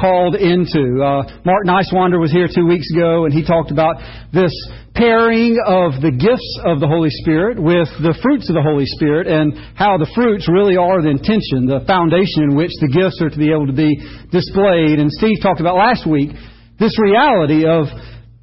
called 0.00 0.34
into. 0.34 1.04
Uh, 1.04 1.28
Mark 1.44 1.68
Nicewander 1.68 2.18
was 2.18 2.32
here 2.32 2.48
two 2.48 2.66
weeks 2.66 2.88
ago, 2.96 3.26
and 3.26 3.34
he 3.34 3.44
talked 3.44 3.70
about 3.70 4.00
this 4.32 4.52
pairing 4.96 5.60
of 5.60 6.00
the 6.00 6.10
gifts 6.10 6.50
of 6.64 6.80
the 6.80 6.88
Holy 6.88 7.12
Spirit 7.22 7.60
with 7.60 7.86
the 8.00 8.16
fruits 8.24 8.48
of 8.48 8.56
the 8.56 8.64
Holy 8.64 8.88
Spirit, 8.96 9.28
and 9.28 9.52
how 9.76 10.00
the 10.00 10.10
fruits 10.14 10.48
really 10.48 10.76
are 10.80 11.02
the 11.04 11.12
intention, 11.12 11.68
the 11.68 11.84
foundation 11.86 12.48
in 12.48 12.56
which 12.56 12.72
the 12.80 12.88
gifts 12.88 13.20
are 13.20 13.28
to 13.28 13.38
be 13.38 13.52
able 13.52 13.68
to 13.68 13.76
be 13.76 13.92
displayed. 14.32 14.98
And 14.98 15.12
Steve 15.12 15.38
talked 15.44 15.60
about 15.60 15.76
last 15.76 16.08
week 16.08 16.32
this 16.80 16.96
reality 16.98 17.68
of 17.68 17.86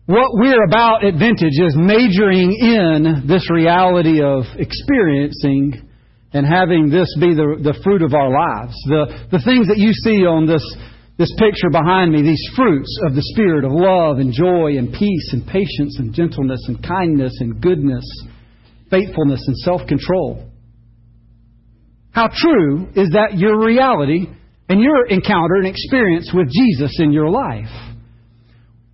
what 0.05 0.29
we're 0.39 0.63
about 0.63 1.03
at 1.03 1.19
Vintage 1.19 1.57
is 1.57 1.75
majoring 1.75 2.53
in 2.53 3.27
this 3.27 3.49
reality 3.51 4.21
of 4.21 4.45
experiencing 4.55 5.83
and 6.31 6.45
having 6.45 6.89
this 6.89 7.11
be 7.19 7.33
the, 7.33 7.59
the 7.59 7.75
fruit 7.83 8.01
of 8.01 8.13
our 8.13 8.29
lives. 8.29 8.75
The, 8.87 9.27
the 9.31 9.41
things 9.43 9.67
that 9.67 9.77
you 9.77 9.91
see 9.91 10.23
on 10.23 10.45
this, 10.45 10.63
this 11.17 11.33
picture 11.39 11.69
behind 11.71 12.11
me, 12.11 12.21
these 12.21 12.49
fruits 12.55 12.99
of 13.07 13.15
the 13.15 13.23
Spirit 13.33 13.65
of 13.65 13.71
love 13.71 14.19
and 14.19 14.31
joy 14.31 14.77
and 14.77 14.93
peace 14.93 15.29
and 15.33 15.47
patience 15.47 15.97
and 15.97 16.13
gentleness 16.13 16.63
and 16.67 16.81
kindness 16.83 17.33
and 17.39 17.59
goodness, 17.59 18.05
faithfulness 18.91 19.43
and 19.47 19.57
self 19.57 19.81
control. 19.87 20.47
How 22.11 22.29
true 22.33 22.87
is 22.95 23.09
that 23.11 23.37
your 23.37 23.63
reality 23.63 24.27
and 24.69 24.79
your 24.79 25.07
encounter 25.07 25.55
and 25.55 25.67
experience 25.67 26.31
with 26.33 26.49
Jesus 26.51 26.95
in 26.99 27.11
your 27.11 27.29
life? 27.29 27.69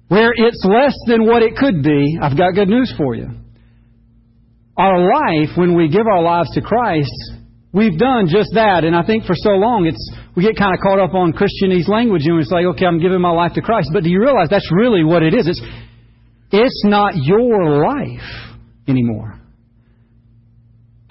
Where 0.08 0.32
it's 0.36 0.64
less 0.64 0.96
than 1.08 1.26
what 1.26 1.42
it 1.42 1.58
could 1.58 1.84
be, 1.84 2.18
I've 2.22 2.38
got 2.38 2.54
good 2.54 2.70
news 2.70 2.94
for 2.98 3.16
you. 3.16 3.30
Our 4.78 5.00
life, 5.00 5.58
when 5.58 5.76
we 5.76 5.90
give 5.90 6.08
our 6.08 6.22
lives 6.22 6.52
to 6.52 6.62
Christ, 6.62 7.12
we've 7.74 7.98
done 7.98 8.28
just 8.30 8.52
that. 8.54 8.84
And 8.86 8.96
I 8.96 9.04
think 9.04 9.26
for 9.26 9.36
so 9.36 9.52
long, 9.52 9.86
it's 9.86 10.00
we 10.36 10.44
get 10.44 10.56
kind 10.56 10.74
of 10.74 10.80
caught 10.80 11.00
up 11.00 11.14
on 11.14 11.34
Christianese 11.34 11.88
language 11.90 12.24
and 12.26 12.40
it's 12.40 12.52
like, 12.52 12.66
okay, 12.78 12.86
I'm 12.86 13.02
giving 13.02 13.20
my 13.20 13.32
life 13.32 13.54
to 13.54 13.62
Christ. 13.62 13.90
But 13.92 14.04
do 14.04 14.10
you 14.10 14.22
realize 14.22 14.48
that's 14.50 14.72
really 14.72 15.04
what 15.04 15.24
it 15.24 15.34
is? 15.34 15.48
It's, 15.48 15.62
it's 16.52 16.84
not 16.86 17.14
your 17.18 17.84
life 17.84 18.56
anymore 18.88 19.43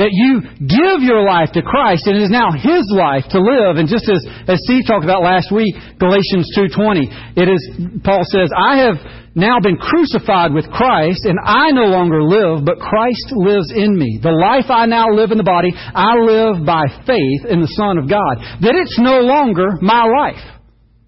that 0.02 0.10
you 0.10 0.42
give 0.58 0.98
your 1.06 1.22
life 1.22 1.54
to 1.54 1.62
Christ 1.62 2.10
and 2.10 2.18
it 2.18 2.26
is 2.26 2.34
now 2.34 2.50
His 2.50 2.82
life 2.90 3.22
to 3.30 3.38
live. 3.38 3.78
And 3.78 3.86
just 3.86 4.10
as, 4.10 4.18
as 4.50 4.58
Steve 4.66 4.82
talked 4.82 5.06
about 5.06 5.22
last 5.22 5.54
week, 5.54 5.78
Galatians 6.02 6.50
2.20, 6.58 7.38
it 7.38 7.46
is, 7.46 7.62
Paul 8.02 8.26
says, 8.26 8.50
I 8.50 8.82
have 8.82 8.98
now 9.38 9.62
been 9.62 9.78
crucified 9.78 10.50
with 10.50 10.66
Christ 10.74 11.22
and 11.22 11.38
I 11.38 11.70
no 11.70 11.86
longer 11.94 12.18
live, 12.18 12.66
but 12.66 12.82
Christ 12.82 13.30
lives 13.30 13.70
in 13.70 13.94
me. 13.94 14.18
The 14.18 14.34
life 14.34 14.66
I 14.74 14.90
now 14.90 15.06
live 15.14 15.30
in 15.30 15.38
the 15.38 15.46
body, 15.46 15.70
I 15.70 16.18
live 16.18 16.66
by 16.66 16.90
faith 17.06 17.46
in 17.46 17.62
the 17.62 17.70
Son 17.78 17.94
of 18.02 18.10
God. 18.10 18.42
That 18.58 18.74
it's 18.74 18.98
no 18.98 19.22
longer 19.22 19.78
my 19.78 20.02
life. 20.02 20.42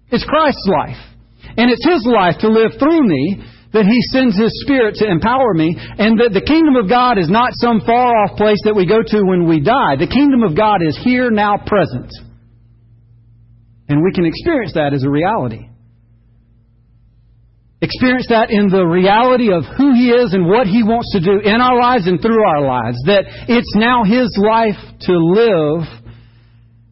It's 0.07 0.23
Christ's 0.23 0.71
life. 0.71 1.03
And 1.59 1.67
it's 1.67 1.83
His 1.83 2.07
life 2.07 2.39
to 2.39 2.47
live 2.47 2.79
through 2.79 3.03
me 3.03 3.43
that 3.75 3.83
He 3.83 3.99
sends 4.15 4.39
His 4.39 4.55
Spirit 4.63 4.95
to 5.03 5.05
empower 5.07 5.53
me, 5.53 5.75
and 5.75 6.15
that 6.23 6.31
the 6.31 6.41
kingdom 6.41 6.79
of 6.79 6.87
God 6.87 7.19
is 7.19 7.29
not 7.29 7.51
some 7.59 7.83
far 7.83 8.15
off 8.23 8.39
place 8.39 8.59
that 8.63 8.75
we 8.75 8.87
go 8.87 9.03
to 9.03 9.19
when 9.27 9.47
we 9.47 9.59
die. 9.59 9.99
The 9.99 10.07
kingdom 10.07 10.43
of 10.43 10.55
God 10.55 10.79
is 10.79 10.97
here, 11.03 11.29
now, 11.29 11.59
present. 11.59 12.07
And 13.87 14.01
we 14.01 14.15
can 14.15 14.25
experience 14.25 14.73
that 14.73 14.93
as 14.95 15.03
a 15.03 15.09
reality. 15.09 15.67
Experience 17.81 18.27
that 18.29 18.49
in 18.49 18.69
the 18.69 18.87
reality 18.87 19.51
of 19.51 19.67
who 19.77 19.93
He 19.93 20.09
is 20.09 20.33
and 20.33 20.47
what 20.47 20.65
He 20.65 20.81
wants 20.81 21.11
to 21.11 21.19
do 21.19 21.43
in 21.43 21.59
our 21.59 21.77
lives 21.77 22.07
and 22.07 22.21
through 22.21 22.41
our 22.41 22.63
lives. 22.63 22.97
That 23.05 23.27
it's 23.51 23.75
now 23.75 24.07
His 24.07 24.31
life 24.39 24.79
to 25.05 25.13
live 25.13 25.83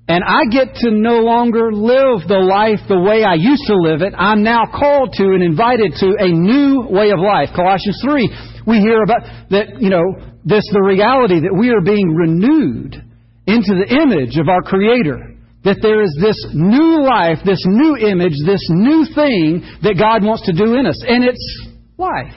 and 0.08 0.22
I 0.24 0.44
get 0.52 0.76
to 0.84 0.92
no 0.92 1.24
longer 1.24 1.72
live 1.72 2.28
the 2.28 2.44
life 2.44 2.84
the 2.90 3.00
way 3.00 3.24
I 3.24 3.36
used 3.40 3.64
to 3.68 3.76
live 3.80 4.02
it. 4.02 4.14
I'm 4.18 4.44
now 4.44 4.68
called 4.68 5.14
to 5.16 5.24
and 5.32 5.42
invited 5.42 5.96
to 6.04 6.20
a 6.20 6.28
new 6.28 6.84
way 6.92 7.12
of 7.12 7.24
life. 7.24 7.56
Colossians 7.56 8.04
3, 8.04 8.68
we 8.68 8.84
hear 8.84 9.00
about 9.00 9.24
that, 9.52 9.80
you 9.80 9.90
know, 9.90 10.04
this, 10.44 10.68
the 10.76 10.84
reality 10.84 11.40
that 11.48 11.56
we 11.56 11.72
are 11.72 11.80
being 11.80 12.12
renewed 12.12 13.00
into 13.48 13.72
the 13.80 13.88
image 14.04 14.36
of 14.36 14.50
our 14.50 14.62
Creator. 14.62 15.40
That 15.64 15.80
there 15.80 16.04
is 16.04 16.12
this 16.20 16.36
new 16.52 17.08
life, 17.08 17.40
this 17.48 17.64
new 17.64 17.96
image, 17.96 18.36
this 18.44 18.68
new 18.68 19.08
thing 19.16 19.64
that 19.88 19.96
God 19.96 20.20
wants 20.28 20.44
to 20.48 20.52
do 20.52 20.76
in 20.76 20.84
us. 20.84 21.00
And 21.08 21.24
it's 21.24 21.48
life. 21.96 22.36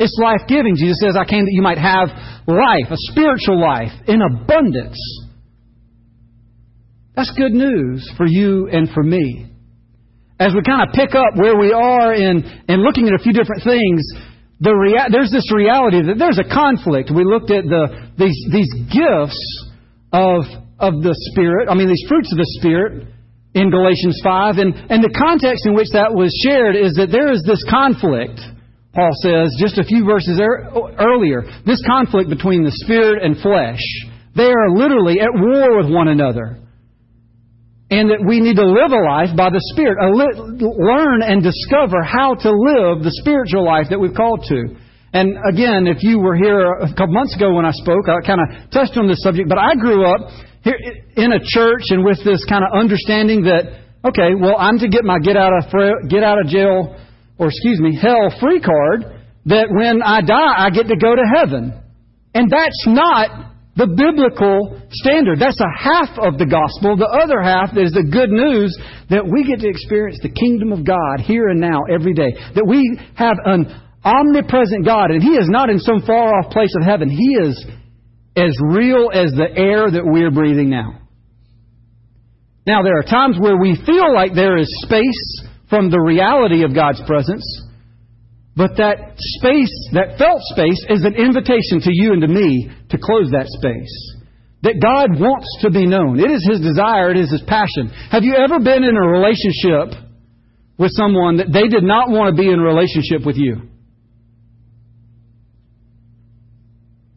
It's 0.00 0.16
life 0.16 0.48
giving. 0.48 0.76
Jesus 0.76 0.96
says, 1.04 1.16
I 1.20 1.28
came 1.28 1.44
that 1.44 1.52
you 1.52 1.60
might 1.60 1.76
have 1.76 2.08
life, 2.48 2.88
a 2.88 2.96
spiritual 3.12 3.60
life, 3.60 3.92
in 4.08 4.24
abundance. 4.24 4.96
That's 7.16 7.32
good 7.32 7.52
news 7.52 8.12
for 8.18 8.26
you 8.28 8.68
and 8.68 8.90
for 8.92 9.02
me. 9.02 9.48
As 10.38 10.52
we 10.52 10.60
kind 10.60 10.86
of 10.86 10.92
pick 10.92 11.14
up 11.14 11.32
where 11.34 11.56
we 11.56 11.72
are 11.72 12.12
in, 12.12 12.44
in 12.68 12.84
looking 12.84 13.08
at 13.08 13.14
a 13.14 13.22
few 13.24 13.32
different 13.32 13.64
things, 13.64 14.04
the 14.60 14.76
rea- 14.76 15.08
there's 15.10 15.32
this 15.32 15.48
reality 15.48 16.04
that 16.04 16.20
there's 16.20 16.36
a 16.36 16.44
conflict. 16.44 17.08
We 17.08 17.24
looked 17.24 17.50
at 17.50 17.64
the, 17.64 18.12
these, 18.20 18.36
these 18.52 18.68
gifts 18.92 19.40
of, 20.12 20.44
of 20.76 21.00
the 21.00 21.16
Spirit, 21.32 21.72
I 21.72 21.74
mean, 21.74 21.88
these 21.88 22.04
fruits 22.06 22.28
of 22.32 22.36
the 22.36 22.50
Spirit 22.60 23.08
in 23.56 23.72
Galatians 23.72 24.20
5, 24.22 24.60
and, 24.60 24.74
and 24.92 25.00
the 25.00 25.16
context 25.16 25.64
in 25.64 25.72
which 25.72 25.88
that 25.96 26.12
was 26.12 26.28
shared 26.44 26.76
is 26.76 27.00
that 27.00 27.08
there 27.08 27.32
is 27.32 27.40
this 27.48 27.64
conflict, 27.64 28.36
Paul 28.92 29.16
says, 29.24 29.56
just 29.56 29.80
a 29.80 29.88
few 29.88 30.04
verses 30.04 30.36
er- 30.36 30.68
earlier, 31.00 31.48
this 31.64 31.80
conflict 31.88 32.28
between 32.28 32.60
the 32.60 32.76
Spirit 32.84 33.24
and 33.24 33.40
flesh. 33.40 33.80
They 34.36 34.52
are 34.52 34.68
literally 34.68 35.16
at 35.24 35.32
war 35.32 35.80
with 35.80 35.88
one 35.88 36.08
another 36.12 36.60
and 37.90 38.10
that 38.10 38.18
we 38.26 38.40
need 38.42 38.56
to 38.58 38.66
live 38.66 38.90
a 38.90 39.02
life 39.06 39.30
by 39.38 39.46
the 39.46 39.62
Spirit, 39.70 40.02
learn 40.02 41.22
and 41.22 41.38
discover 41.38 42.02
how 42.02 42.34
to 42.34 42.50
live 42.50 43.06
the 43.06 43.14
spiritual 43.22 43.64
life 43.64 43.86
that 43.90 43.98
we've 43.98 44.14
called 44.14 44.42
to. 44.50 44.74
And 45.14 45.38
again, 45.46 45.86
if 45.86 46.02
you 46.02 46.18
were 46.18 46.34
here 46.34 46.66
a 46.82 46.90
couple 46.90 47.14
months 47.14 47.36
ago 47.36 47.54
when 47.54 47.64
I 47.64 47.70
spoke, 47.70 48.10
I 48.10 48.18
kind 48.26 48.42
of 48.42 48.70
touched 48.74 48.98
on 48.98 49.06
this 49.06 49.22
subject, 49.22 49.48
but 49.48 49.58
I 49.58 49.78
grew 49.78 50.02
up 50.02 50.34
here 50.66 50.76
in 51.14 51.30
a 51.30 51.38
church 51.38 51.94
and 51.94 52.04
with 52.04 52.18
this 52.26 52.44
kind 52.50 52.66
of 52.66 52.74
understanding 52.74 53.46
that, 53.46 53.86
okay, 54.02 54.34
well, 54.34 54.58
I'm 54.58 54.82
to 54.82 54.88
get 54.88 55.04
my 55.04 55.22
get 55.22 55.36
out 55.38 55.54
of, 55.54 55.70
get 56.10 56.26
out 56.26 56.42
of 56.42 56.50
jail, 56.50 56.98
or 57.38 57.46
excuse 57.46 57.78
me, 57.78 57.94
hell 57.94 58.34
free 58.40 58.60
card, 58.60 59.22
that 59.46 59.70
when 59.70 60.02
I 60.02 60.26
die, 60.26 60.54
I 60.58 60.70
get 60.70 60.88
to 60.90 60.96
go 60.98 61.14
to 61.14 61.22
heaven. 61.38 61.70
And 62.34 62.50
that's 62.50 62.84
not 62.86 63.55
the 63.76 63.86
biblical 63.86 64.80
standard. 64.90 65.38
That's 65.38 65.60
a 65.60 65.72
half 65.76 66.16
of 66.18 66.40
the 66.40 66.48
gospel. 66.48 66.96
The 66.96 67.12
other 67.12 67.44
half 67.44 67.76
is 67.76 67.92
the 67.92 68.08
good 68.08 68.32
news 68.32 68.72
that 69.10 69.28
we 69.28 69.44
get 69.44 69.60
to 69.60 69.68
experience 69.68 70.18
the 70.22 70.32
kingdom 70.32 70.72
of 70.72 70.84
God 70.84 71.20
here 71.20 71.48
and 71.48 71.60
now 71.60 71.84
every 71.84 72.14
day. 72.14 72.32
That 72.56 72.66
we 72.66 72.80
have 73.14 73.36
an 73.44 73.68
omnipresent 74.02 74.84
God, 74.84 75.10
and 75.12 75.22
He 75.22 75.36
is 75.36 75.48
not 75.52 75.68
in 75.68 75.78
some 75.78 76.00
far 76.06 76.40
off 76.40 76.52
place 76.52 76.72
of 76.80 76.88
heaven. 76.88 77.10
He 77.10 77.36
is 77.36 77.66
as 78.36 78.56
real 78.64 79.10
as 79.12 79.32
the 79.32 79.48
air 79.52 79.90
that 79.90 80.04
we're 80.04 80.30
breathing 80.30 80.70
now. 80.70 81.00
Now, 82.66 82.82
there 82.82 82.98
are 82.98 83.04
times 83.04 83.38
where 83.38 83.56
we 83.56 83.78
feel 83.86 84.12
like 84.12 84.34
there 84.34 84.56
is 84.56 84.68
space 84.82 85.46
from 85.68 85.90
the 85.90 86.00
reality 86.00 86.64
of 86.64 86.74
God's 86.74 87.00
presence. 87.06 87.44
But 88.56 88.80
that 88.80 89.20
space, 89.36 89.74
that 89.92 90.16
felt 90.16 90.40
space, 90.56 90.80
is 90.88 91.04
an 91.04 91.12
invitation 91.14 91.84
to 91.84 91.92
you 91.92 92.16
and 92.16 92.22
to 92.22 92.28
me 92.28 92.72
to 92.88 92.96
close 92.96 93.28
that 93.36 93.52
space. 93.52 93.92
That 94.64 94.80
God 94.80 95.20
wants 95.20 95.46
to 95.60 95.70
be 95.70 95.84
known. 95.84 96.18
It 96.18 96.32
is 96.32 96.40
His 96.48 96.64
desire, 96.64 97.12
it 97.12 97.20
is 97.20 97.30
His 97.30 97.44
passion. 97.44 97.92
Have 98.10 98.24
you 98.24 98.34
ever 98.34 98.58
been 98.58 98.82
in 98.82 98.96
a 98.96 99.06
relationship 99.06 100.00
with 100.80 100.90
someone 100.96 101.36
that 101.36 101.52
they 101.52 101.68
did 101.68 101.84
not 101.84 102.08
want 102.08 102.32
to 102.32 102.36
be 102.40 102.48
in 102.48 102.58
a 102.58 102.64
relationship 102.64 103.28
with 103.28 103.36
you? 103.36 103.68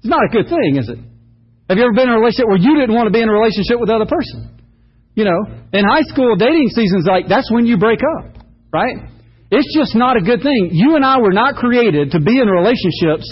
It's 0.04 0.12
not 0.12 0.28
a 0.28 0.32
good 0.32 0.52
thing, 0.52 0.76
is 0.76 0.92
it? 0.92 1.00
Have 1.72 1.78
you 1.78 1.88
ever 1.88 1.96
been 1.96 2.12
in 2.12 2.16
a 2.16 2.20
relationship 2.20 2.48
where 2.52 2.60
you 2.60 2.76
didn't 2.76 2.96
want 2.96 3.08
to 3.08 3.16
be 3.16 3.24
in 3.24 3.30
a 3.30 3.34
relationship 3.34 3.80
with 3.80 3.88
the 3.88 3.96
other 3.96 4.12
person? 4.12 4.60
You 5.16 5.24
know, 5.24 5.40
in 5.72 5.88
high 5.88 6.04
school 6.04 6.36
dating 6.36 6.68
seasons, 6.76 7.08
like 7.08 7.32
that's 7.32 7.48
when 7.52 7.66
you 7.66 7.78
break 7.78 8.00
up, 8.04 8.44
right? 8.74 9.08
It's 9.52 9.76
just 9.76 9.96
not 9.96 10.18
a 10.18 10.22
good 10.22 10.42
thing. 10.42 10.70
You 10.72 10.96
and 10.96 11.04
I 11.04 11.20
were 11.20 11.34
not 11.34 11.56
created 11.56 12.12
to 12.12 12.20
be 12.20 12.40
in 12.40 12.48
relationships 12.48 13.26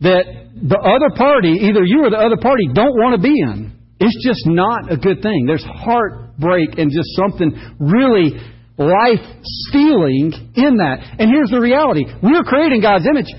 that 0.00 0.24
the 0.60 0.78
other 0.78 1.16
party, 1.16 1.68
either 1.68 1.82
you 1.84 2.04
or 2.04 2.10
the 2.10 2.18
other 2.18 2.36
party, 2.36 2.68
don't 2.72 2.94
want 2.94 3.16
to 3.16 3.22
be 3.22 3.32
in. 3.32 3.72
It's 4.00 4.24
just 4.24 4.46
not 4.46 4.92
a 4.92 4.96
good 4.96 5.22
thing. 5.22 5.46
There's 5.46 5.64
heartbreak 5.64 6.78
and 6.78 6.90
just 6.92 7.16
something 7.16 7.50
really 7.80 8.36
life 8.76 9.24
stealing 9.42 10.32
in 10.54 10.76
that. 10.78 11.16
And 11.18 11.30
here's 11.30 11.50
the 11.50 11.60
reality 11.60 12.04
we're 12.22 12.44
creating 12.44 12.80
God's 12.80 13.06
image. 13.06 13.32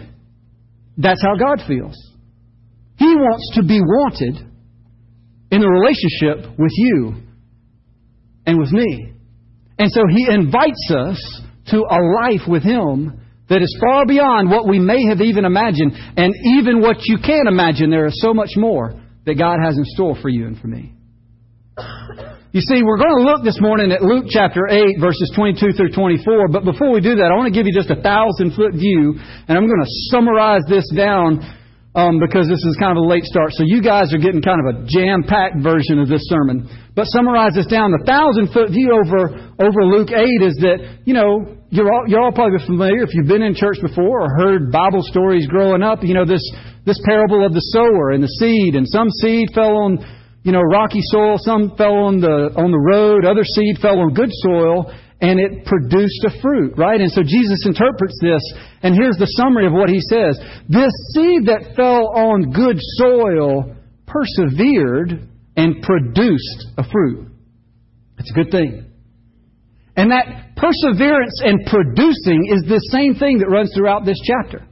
That's 0.98 1.22
how 1.22 1.36
God 1.38 1.62
feels. 1.66 1.96
He 2.98 3.08
wants 3.08 3.56
to 3.56 3.64
be 3.64 3.80
wanted 3.80 4.36
in 5.52 5.64
a 5.64 5.70
relationship 5.70 6.60
with 6.60 6.72
you 6.76 7.16
and 8.46 8.60
with 8.60 8.72
me. 8.72 9.14
And 9.78 9.90
so 9.90 10.02
He 10.10 10.28
invites 10.30 10.92
us 10.92 11.42
to 11.71 11.77
a 11.77 12.00
life 12.21 12.48
with 12.48 12.63
Him 12.63 13.19
that 13.50 13.62
is 13.62 13.77
far 13.81 14.06
beyond 14.06 14.50
what 14.50 14.68
we 14.68 14.80
may 14.80 15.07
have 15.10 15.21
even 15.21 15.44
imagined, 15.44 15.94
and 16.18 16.33
even 16.57 16.81
what 16.81 16.98
you 17.06 17.18
can 17.18 17.48
imagine. 17.48 17.89
There 17.89 18.06
is 18.06 18.21
so 18.21 18.33
much 18.33 18.51
more 18.56 18.94
that 19.25 19.36
God 19.36 19.57
has 19.63 19.75
in 19.77 19.86
store 19.86 20.16
for 20.21 20.30
you 20.30 20.45
and 20.48 20.60
for 20.60 20.68
me. 20.68 20.94
You 22.51 22.62
see, 22.62 22.81
we're 22.81 22.98
going 22.98 23.13
to 23.13 23.30
look 23.30 23.44
this 23.44 23.62
morning 23.62 23.92
at 23.92 24.01
Luke 24.01 24.25
chapter 24.30 24.68
8, 24.68 25.00
verses 25.00 25.31
22 25.36 25.74
through 25.74 25.92
24. 25.92 26.48
But 26.50 26.66
before 26.66 26.92
we 26.92 27.00
do 27.00 27.16
that, 27.16 27.30
I 27.31 27.38
want 27.38 27.45
to 27.45 27.57
give 27.57 27.68
you 27.68 27.74
just 27.74 27.89
a 27.89 28.01
thousand 28.01 28.54
foot 28.56 28.74
view, 28.74 29.18
and 29.48 29.57
I'm 29.57 29.68
going 29.68 29.81
to 29.81 29.92
summarize 30.10 30.63
this 30.68 30.89
down 30.95 31.45
um, 31.96 32.20
because 32.20 32.48
this 32.48 32.62
is 32.62 32.78
kind 32.80 32.98
of 32.98 33.02
a 33.02 33.08
late 33.08 33.24
start. 33.26 33.52
So 33.54 33.64
you 33.66 33.82
guys 33.82 34.14
are 34.14 34.22
getting 34.22 34.42
kind 34.42 34.62
of 34.62 34.68
a 34.76 34.76
jam 34.86 35.24
packed 35.26 35.58
version 35.62 35.98
of 35.98 36.08
this 36.08 36.22
sermon. 36.30 36.70
But 36.96 37.06
summarize 37.10 37.56
this 37.56 37.66
down. 37.66 37.92
The 37.92 38.06
thousand 38.06 38.54
foot 38.54 38.70
view 38.70 38.94
over, 38.94 39.34
over 39.58 39.80
Luke 39.90 40.14
8 40.14 40.22
is 40.46 40.56
that, 40.62 41.02
you 41.06 41.14
know, 41.14 41.58
you're 41.70 41.92
all, 41.92 42.04
you're 42.08 42.22
all 42.22 42.32
probably 42.32 42.62
familiar 42.66 43.02
if 43.04 43.14
you've 43.14 43.28
been 43.28 43.42
in 43.42 43.56
church 43.56 43.78
before 43.82 44.22
or 44.22 44.30
heard 44.38 44.72
Bible 44.72 45.02
stories 45.02 45.48
growing 45.48 45.82
up. 45.82 46.04
You 46.04 46.14
know, 46.14 46.26
this, 46.26 46.44
this 46.86 47.00
parable 47.06 47.46
of 47.46 47.54
the 47.54 47.66
sower 47.74 48.12
and 48.12 48.22
the 48.22 48.34
seed, 48.38 48.76
and 48.76 48.88
some 48.88 49.10
seed 49.22 49.50
fell 49.54 49.78
on 49.78 49.98
you 50.44 50.54
know, 50.54 50.62
rocky 50.62 51.02
soil. 51.02 51.36
Some 51.38 51.76
fell 51.76 52.08
on 52.08 52.22
the, 52.22 52.56
on 52.56 52.72
the 52.72 52.80
road. 52.80 53.26
Other 53.26 53.44
seed 53.44 53.78
fell 53.82 54.00
on 54.00 54.14
good 54.14 54.32
soil 54.32 54.94
and 55.21 55.39
it 55.39 55.66
produced 55.66 56.24
a 56.25 56.42
fruit, 56.42 56.77
right? 56.77 57.01
And 57.01 57.12
so 57.12 57.21
Jesus 57.24 57.66
interprets 57.66 58.18
this, 58.21 58.42
and 58.81 58.95
here's 58.95 59.18
the 59.18 59.27
summary 59.36 59.68
of 59.68 59.74
what 59.74 59.89
he 59.89 60.00
says. 60.00 60.39
This 60.69 60.92
seed 61.13 61.48
that 61.48 61.75
fell 61.75 62.07
on 62.16 62.51
good 62.51 62.77
soil 62.80 63.75
persevered 64.07 65.27
and 65.57 65.83
produced 65.83 66.68
a 66.77 66.83
fruit. 66.89 67.27
It's 68.18 68.31
a 68.31 68.33
good 68.33 68.51
thing. 68.51 68.86
And 69.95 70.12
that 70.12 70.56
perseverance 70.56 71.42
and 71.44 71.66
producing 71.66 72.48
is 72.48 72.63
the 72.68 72.80
same 72.92 73.16
thing 73.16 73.39
that 73.39 73.50
runs 73.50 73.74
throughout 73.75 74.06
this 74.06 74.19
chapter. 74.24 74.66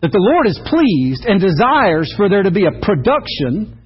That 0.00 0.12
the 0.12 0.18
Lord 0.32 0.46
is 0.46 0.58
pleased 0.64 1.24
and 1.26 1.40
desires 1.40 2.12
for 2.16 2.30
there 2.30 2.44
to 2.44 2.50
be 2.50 2.64
a 2.64 2.80
production 2.80 3.77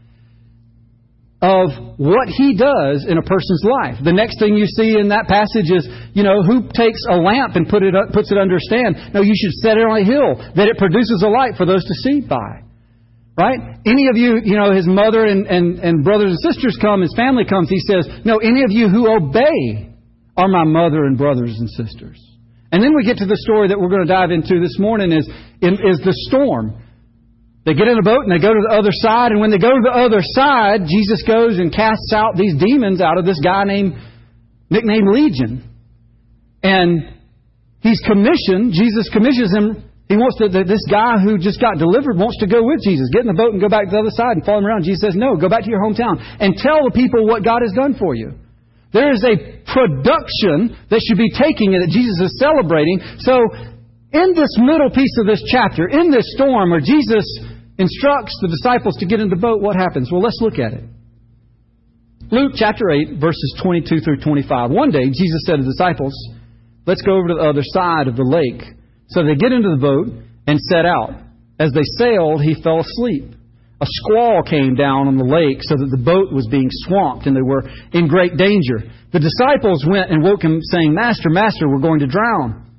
of 1.43 1.99
what 1.99 2.31
he 2.31 2.55
does 2.55 3.03
in 3.03 3.19
a 3.19 3.27
person's 3.27 3.67
life. 3.67 3.99
The 3.99 4.15
next 4.15 4.39
thing 4.39 4.55
you 4.55 4.71
see 4.71 4.95
in 4.95 5.11
that 5.11 5.27
passage 5.27 5.75
is, 5.75 5.91
you 6.15 6.23
know, 6.23 6.47
who 6.47 6.71
takes 6.71 7.03
a 7.11 7.19
lamp 7.19 7.59
and 7.59 7.67
put 7.67 7.83
it 7.83 7.99
up, 7.99 8.15
puts 8.15 8.31
it 8.31 8.39
under 8.39 8.55
a 8.55 8.63
stand? 8.63 9.11
No, 9.11 9.27
you 9.27 9.35
should 9.35 9.51
set 9.59 9.75
it 9.75 9.83
on 9.83 9.99
a 9.99 10.07
hill 10.07 10.39
that 10.55 10.71
it 10.71 10.79
produces 10.79 11.19
a 11.27 11.29
light 11.29 11.59
for 11.59 11.67
those 11.67 11.83
to 11.83 11.95
see 12.07 12.23
by. 12.23 12.63
Right? 13.35 13.59
Any 13.83 14.07
of 14.07 14.15
you, 14.15 14.39
you 14.45 14.55
know, 14.55 14.71
his 14.71 14.87
mother 14.87 15.27
and, 15.27 15.47
and, 15.51 15.81
and 15.81 16.05
brothers 16.05 16.39
and 16.39 16.41
sisters 16.47 16.79
come, 16.81 17.03
his 17.03 17.15
family 17.17 17.45
comes, 17.45 17.69
he 17.69 17.81
says, 17.91 18.07
No, 18.23 18.39
any 18.39 18.63
of 18.63 18.71
you 18.71 18.89
who 18.89 19.11
obey 19.11 19.91
are 20.37 20.49
my 20.49 20.65
mother 20.65 21.05
and 21.05 21.19
brothers 21.19 21.59
and 21.59 21.69
sisters. 21.71 22.23
And 22.71 22.83
then 22.83 22.95
we 22.95 23.05
get 23.05 23.19
to 23.19 23.27
the 23.27 23.37
story 23.37 23.69
that 23.69 23.81
we're 23.81 23.91
going 23.91 24.07
to 24.07 24.13
dive 24.13 24.31
into 24.31 24.61
this 24.61 24.79
morning 24.79 25.13
is, 25.13 25.27
is 25.61 26.01
the 26.07 26.15
storm. 26.29 26.82
They 27.65 27.75
get 27.75 27.87
in 27.87 27.95
a 27.99 28.03
boat 28.03 28.27
and 28.27 28.33
they 28.33 28.43
go 28.43 28.51
to 28.51 28.65
the 28.67 28.75
other 28.75 28.91
side, 28.91 29.31
and 29.31 29.39
when 29.39 29.55
they 29.55 29.63
go 29.63 29.71
to 29.71 29.85
the 29.87 29.95
other 29.95 30.19
side, 30.19 30.83
Jesus 30.91 31.23
goes 31.23 31.63
and 31.63 31.71
casts 31.71 32.11
out 32.11 32.35
these 32.35 32.59
demons 32.59 33.01
out 33.01 33.19
of 33.19 33.25
this 33.25 33.39
guy 33.39 33.63
named, 33.65 33.95
nicknamed 34.69 35.07
Legion. 35.07 35.63
And 36.63 37.23
he's 37.79 38.03
commissioned, 38.03 38.75
Jesus 38.75 39.07
commissions 39.15 39.55
him. 39.55 39.79
He 40.11 40.19
wants 40.19 40.43
to, 40.43 40.51
this 40.51 40.85
guy 40.91 41.23
who 41.23 41.39
just 41.39 41.63
got 41.63 41.79
delivered 41.79 42.19
wants 42.19 42.37
to 42.43 42.51
go 42.51 42.67
with 42.67 42.83
Jesus. 42.83 43.09
Get 43.15 43.23
in 43.23 43.31
the 43.31 43.39
boat 43.39 43.55
and 43.55 43.63
go 43.63 43.71
back 43.71 43.87
to 43.87 43.95
the 43.95 44.03
other 44.03 44.13
side 44.13 44.37
and 44.37 44.45
follow 44.45 44.59
him 44.59 44.67
around. 44.67 44.83
Jesus 44.83 45.01
says, 45.01 45.15
No, 45.15 45.39
go 45.39 45.49
back 45.49 45.63
to 45.63 45.71
your 45.71 45.81
hometown 45.81 46.19
and 46.19 46.59
tell 46.59 46.83
the 46.85 46.93
people 46.93 47.25
what 47.25 47.47
God 47.47 47.63
has 47.63 47.73
done 47.73 47.95
for 47.95 48.13
you. 48.13 48.35
There 48.93 49.09
is 49.09 49.25
a 49.25 49.63
production 49.65 50.77
that 50.93 51.01
should 51.01 51.17
be 51.17 51.33
taking 51.33 51.73
and 51.73 51.81
that 51.81 51.95
Jesus 51.95 52.29
is 52.29 52.37
celebrating. 52.37 53.01
So, 53.25 53.41
in 54.13 54.37
this 54.37 54.53
middle 54.61 54.93
piece 54.93 55.17
of 55.17 55.25
this 55.25 55.41
chapter, 55.49 55.89
in 55.89 56.13
this 56.13 56.29
storm 56.37 56.69
where 56.69 56.85
Jesus 56.85 57.25
instructs 57.83 58.39
the 58.41 58.49
disciples 58.49 58.97
to 58.99 59.07
get 59.07 59.21
in 59.21 59.29
the 59.29 59.37
boat, 59.37 59.61
what 59.61 59.77
happens? 59.77 60.11
Well, 60.11 60.23
let's 60.23 60.39
look 60.41 60.59
at 60.59 60.73
it. 60.73 60.85
Luke 62.31 62.53
chapter 62.57 62.89
8, 62.89 63.21
verses 63.21 63.61
22 63.63 64.01
through 64.01 64.25
25. 64.25 64.71
One 64.71 64.91
day, 64.91 65.05
Jesus 65.05 65.43
said 65.45 65.57
to 65.57 65.63
the 65.63 65.75
disciples, 65.77 66.15
Let's 66.87 67.03
go 67.03 67.19
over 67.19 67.29
to 67.29 67.35
the 67.35 67.47
other 67.47 67.63
side 67.63 68.09
of 68.09 68.17
the 68.17 68.25
lake. 68.25 68.63
So 69.09 69.23
they 69.23 69.35
get 69.35 69.53
into 69.53 69.69
the 69.69 69.83
boat 69.83 70.09
and 70.47 70.59
set 70.59 70.87
out. 70.87 71.13
As 71.61 71.73
they 71.73 71.85
sailed, 71.99 72.41
he 72.41 72.57
fell 72.63 72.81
asleep. 72.81 73.37
A 73.81 73.87
squall 73.87 74.43
came 74.43 74.75
down 74.75 75.09
on 75.09 75.19
the 75.19 75.27
lake 75.27 75.59
so 75.61 75.77
that 75.77 75.91
the 75.91 76.03
boat 76.03 76.33
was 76.33 76.47
being 76.47 76.71
swamped 76.87 77.27
and 77.27 77.37
they 77.37 77.43
were 77.43 77.69
in 77.93 78.09
great 78.09 78.37
danger. 78.37 78.79
The 79.13 79.21
disciples 79.21 79.85
went 79.87 80.11
and 80.11 80.23
woke 80.23 80.43
him, 80.43 80.59
saying, 80.63 80.95
Master, 80.95 81.29
Master, 81.29 81.69
we're 81.69 81.83
going 81.83 82.01
to 82.01 82.07
drown. 82.07 82.72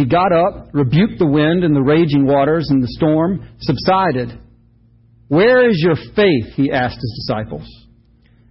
He 0.00 0.06
got 0.06 0.32
up, 0.32 0.70
rebuked 0.72 1.18
the 1.18 1.26
wind 1.26 1.62
and 1.62 1.76
the 1.76 1.82
raging 1.82 2.24
waters, 2.24 2.68
and 2.70 2.82
the 2.82 2.88
storm 2.88 3.46
subsided. 3.58 4.32
Where 5.28 5.68
is 5.68 5.78
your 5.84 5.94
faith? 6.16 6.54
He 6.54 6.72
asked 6.72 6.96
his 6.96 7.26
disciples. 7.26 7.68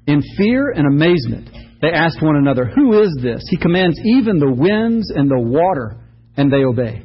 In 0.05 0.21
fear 0.37 0.69
and 0.69 0.85
amazement, 0.85 1.49
they 1.81 1.89
asked 1.89 2.21
one 2.21 2.35
another, 2.35 2.65
Who 2.65 3.01
is 3.01 3.17
this? 3.23 3.43
He 3.49 3.57
commands 3.57 3.99
even 4.05 4.37
the 4.37 4.51
winds 4.51 5.09
and 5.09 5.27
the 5.27 5.39
water, 5.39 5.97
and 6.37 6.53
they 6.53 6.63
obey. 6.63 7.03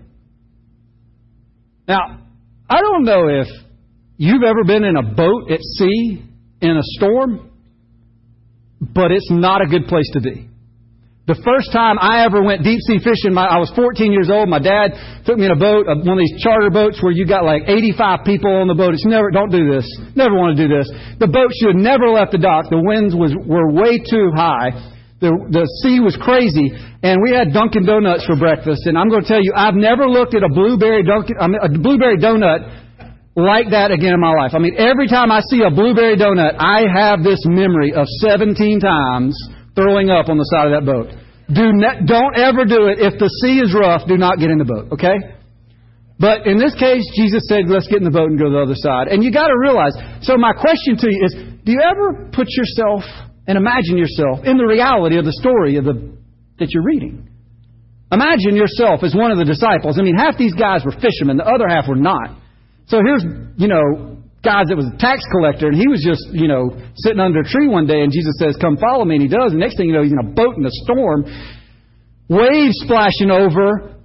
Now, 1.88 2.20
I 2.69 2.82
don't 2.82 3.05
know 3.05 3.29
if 3.29 3.49
you've 4.19 4.43
ever 4.43 4.64
been 4.64 4.85
in 4.85 4.96
a 4.99 5.14
boat 5.14 5.50
at 5.50 5.61
sea 5.62 6.23
in 6.61 6.76
a 6.76 6.82
storm, 6.99 7.50
but 8.79 9.11
it's 9.11 9.31
not 9.31 9.62
a 9.62 9.67
good 9.67 9.87
place 9.87 10.11
to 10.12 10.20
be. 10.20 10.50
The 11.24 11.40
first 11.40 11.72
time 11.72 11.96
I 11.96 12.28
ever 12.28 12.44
went 12.44 12.68
deep 12.68 12.84
sea 12.84 13.00
fishing, 13.00 13.32
my, 13.32 13.48
I 13.48 13.56
was 13.56 13.72
14 13.72 14.12
years 14.12 14.28
old. 14.28 14.44
My 14.44 14.60
dad 14.60 14.92
took 15.24 15.40
me 15.40 15.48
in 15.48 15.56
a 15.56 15.60
boat, 15.60 15.88
uh, 15.88 15.96
one 16.04 16.20
of 16.20 16.24
these 16.24 16.36
charter 16.44 16.68
boats 16.68 17.00
where 17.00 17.16
you 17.16 17.24
got 17.24 17.48
like 17.48 17.64
85 17.64 18.28
people 18.28 18.52
on 18.52 18.68
the 18.68 18.76
boat. 18.76 18.92
It's 18.92 19.08
never, 19.08 19.32
don't 19.32 19.48
do 19.48 19.64
this. 19.64 19.88
Never 20.12 20.36
want 20.36 20.52
to 20.52 20.60
do 20.60 20.68
this. 20.68 20.84
The 21.16 21.24
boat 21.24 21.48
should 21.56 21.72
have 21.72 21.80
never 21.80 22.12
left 22.12 22.36
the 22.36 22.42
dock. 22.44 22.68
The 22.68 22.76
winds 22.76 23.16
was, 23.16 23.32
were 23.40 23.72
way 23.72 24.04
too 24.04 24.36
high. 24.36 24.76
The, 25.24 25.32
the 25.48 25.64
sea 25.80 25.96
was 25.96 26.12
crazy. 26.20 26.76
And 27.00 27.24
we 27.24 27.32
had 27.32 27.56
Dunkin' 27.56 27.88
Donuts 27.88 28.28
for 28.28 28.36
breakfast. 28.36 28.84
And 28.84 29.00
I'm 29.00 29.08
going 29.08 29.24
to 29.24 29.28
tell 29.32 29.40
you, 29.40 29.56
I've 29.56 29.80
never 29.80 30.04
looked 30.04 30.36
at 30.36 30.44
a 30.44 30.52
blueberry 30.52 31.08
Dunkin', 31.08 31.40
I 31.40 31.48
mean, 31.48 31.60
a 31.64 31.72
blueberry 31.72 32.20
donut 32.20 32.68
like 33.32 33.72
that 33.72 33.96
again 33.96 34.12
in 34.12 34.20
my 34.20 34.36
life. 34.36 34.52
I 34.52 34.60
mean, 34.60 34.76
every 34.76 35.08
time 35.08 35.32
I 35.32 35.40
see 35.48 35.64
a 35.64 35.72
blueberry 35.72 36.20
donut, 36.20 36.60
I 36.60 36.84
have 36.84 37.24
this 37.24 37.40
memory 37.48 37.96
of 37.96 38.04
17 38.20 38.84
times 38.84 39.32
throwing 39.74 40.10
up 40.10 40.28
on 40.28 40.38
the 40.38 40.48
side 40.50 40.70
of 40.70 40.74
that 40.74 40.86
boat. 40.86 41.08
Do 41.52 41.72
ne- 41.72 42.06
don't 42.06 42.36
ever 42.36 42.64
do 42.64 42.88
it. 42.88 42.98
If 42.98 43.18
the 43.18 43.28
sea 43.42 43.60
is 43.60 43.74
rough, 43.74 44.08
do 44.08 44.16
not 44.16 44.38
get 44.38 44.50
in 44.50 44.58
the 44.58 44.64
boat, 44.64 44.92
okay? 44.96 45.18
But 46.18 46.46
in 46.46 46.58
this 46.58 46.74
case, 46.78 47.04
Jesus 47.18 47.44
said, 47.48 47.66
let's 47.66 47.88
get 47.88 47.98
in 47.98 48.06
the 48.06 48.14
boat 48.14 48.30
and 48.30 48.38
go 48.38 48.46
to 48.46 48.54
the 48.54 48.62
other 48.62 48.78
side. 48.78 49.08
And 49.08 49.22
you 49.22 49.32
got 49.34 49.48
to 49.48 49.58
realize, 49.58 49.92
so 50.22 50.38
my 50.38 50.52
question 50.54 50.96
to 50.96 51.06
you 51.10 51.20
is, 51.26 51.32
do 51.66 51.72
you 51.72 51.82
ever 51.82 52.30
put 52.32 52.46
yourself 52.48 53.02
and 53.46 53.58
imagine 53.58 53.98
yourself 53.98 54.46
in 54.46 54.56
the 54.56 54.64
reality 54.64 55.18
of 55.18 55.26
the 55.26 55.36
story 55.36 55.76
of 55.76 55.84
the, 55.84 56.16
that 56.58 56.70
you're 56.70 56.86
reading? 56.86 57.28
Imagine 58.12 58.54
yourself 58.54 59.02
as 59.02 59.12
one 59.14 59.32
of 59.32 59.38
the 59.38 59.44
disciples. 59.44 59.98
I 59.98 60.02
mean, 60.02 60.16
half 60.16 60.38
these 60.38 60.54
guys 60.54 60.84
were 60.84 60.93
fishermen, 60.93 61.36
the 61.36 61.44
other 61.44 61.66
half 61.66 61.88
were 61.88 61.98
not. 61.98 62.31
So 62.86 63.00
here's, 63.04 63.24
you 63.56 63.66
know, 63.66 64.13
guys 64.44 64.69
that 64.69 64.77
was 64.77 64.86
a 64.86 64.98
tax 65.01 65.24
collector, 65.32 65.72
and 65.72 65.77
he 65.77 65.89
was 65.89 66.05
just, 66.05 66.29
you 66.31 66.46
know, 66.46 66.77
sitting 67.01 67.19
under 67.19 67.41
a 67.41 67.48
tree 67.48 67.67
one 67.67 67.89
day, 67.89 68.05
and 68.05 68.13
Jesus 68.13 68.36
says, 68.39 68.55
Come 68.60 68.77
follow 68.77 69.05
me. 69.05 69.17
And 69.17 69.24
he 69.24 69.31
does. 69.32 69.51
And 69.51 69.58
next 69.58 69.77
thing 69.77 69.89
you 69.89 69.96
know, 69.96 70.05
he's 70.05 70.13
in 70.13 70.20
a 70.20 70.31
boat 70.31 70.60
in 70.60 70.65
a 70.65 70.74
storm, 70.84 71.24
waves 72.29 72.77
splashing 72.84 73.32
over. 73.32 73.96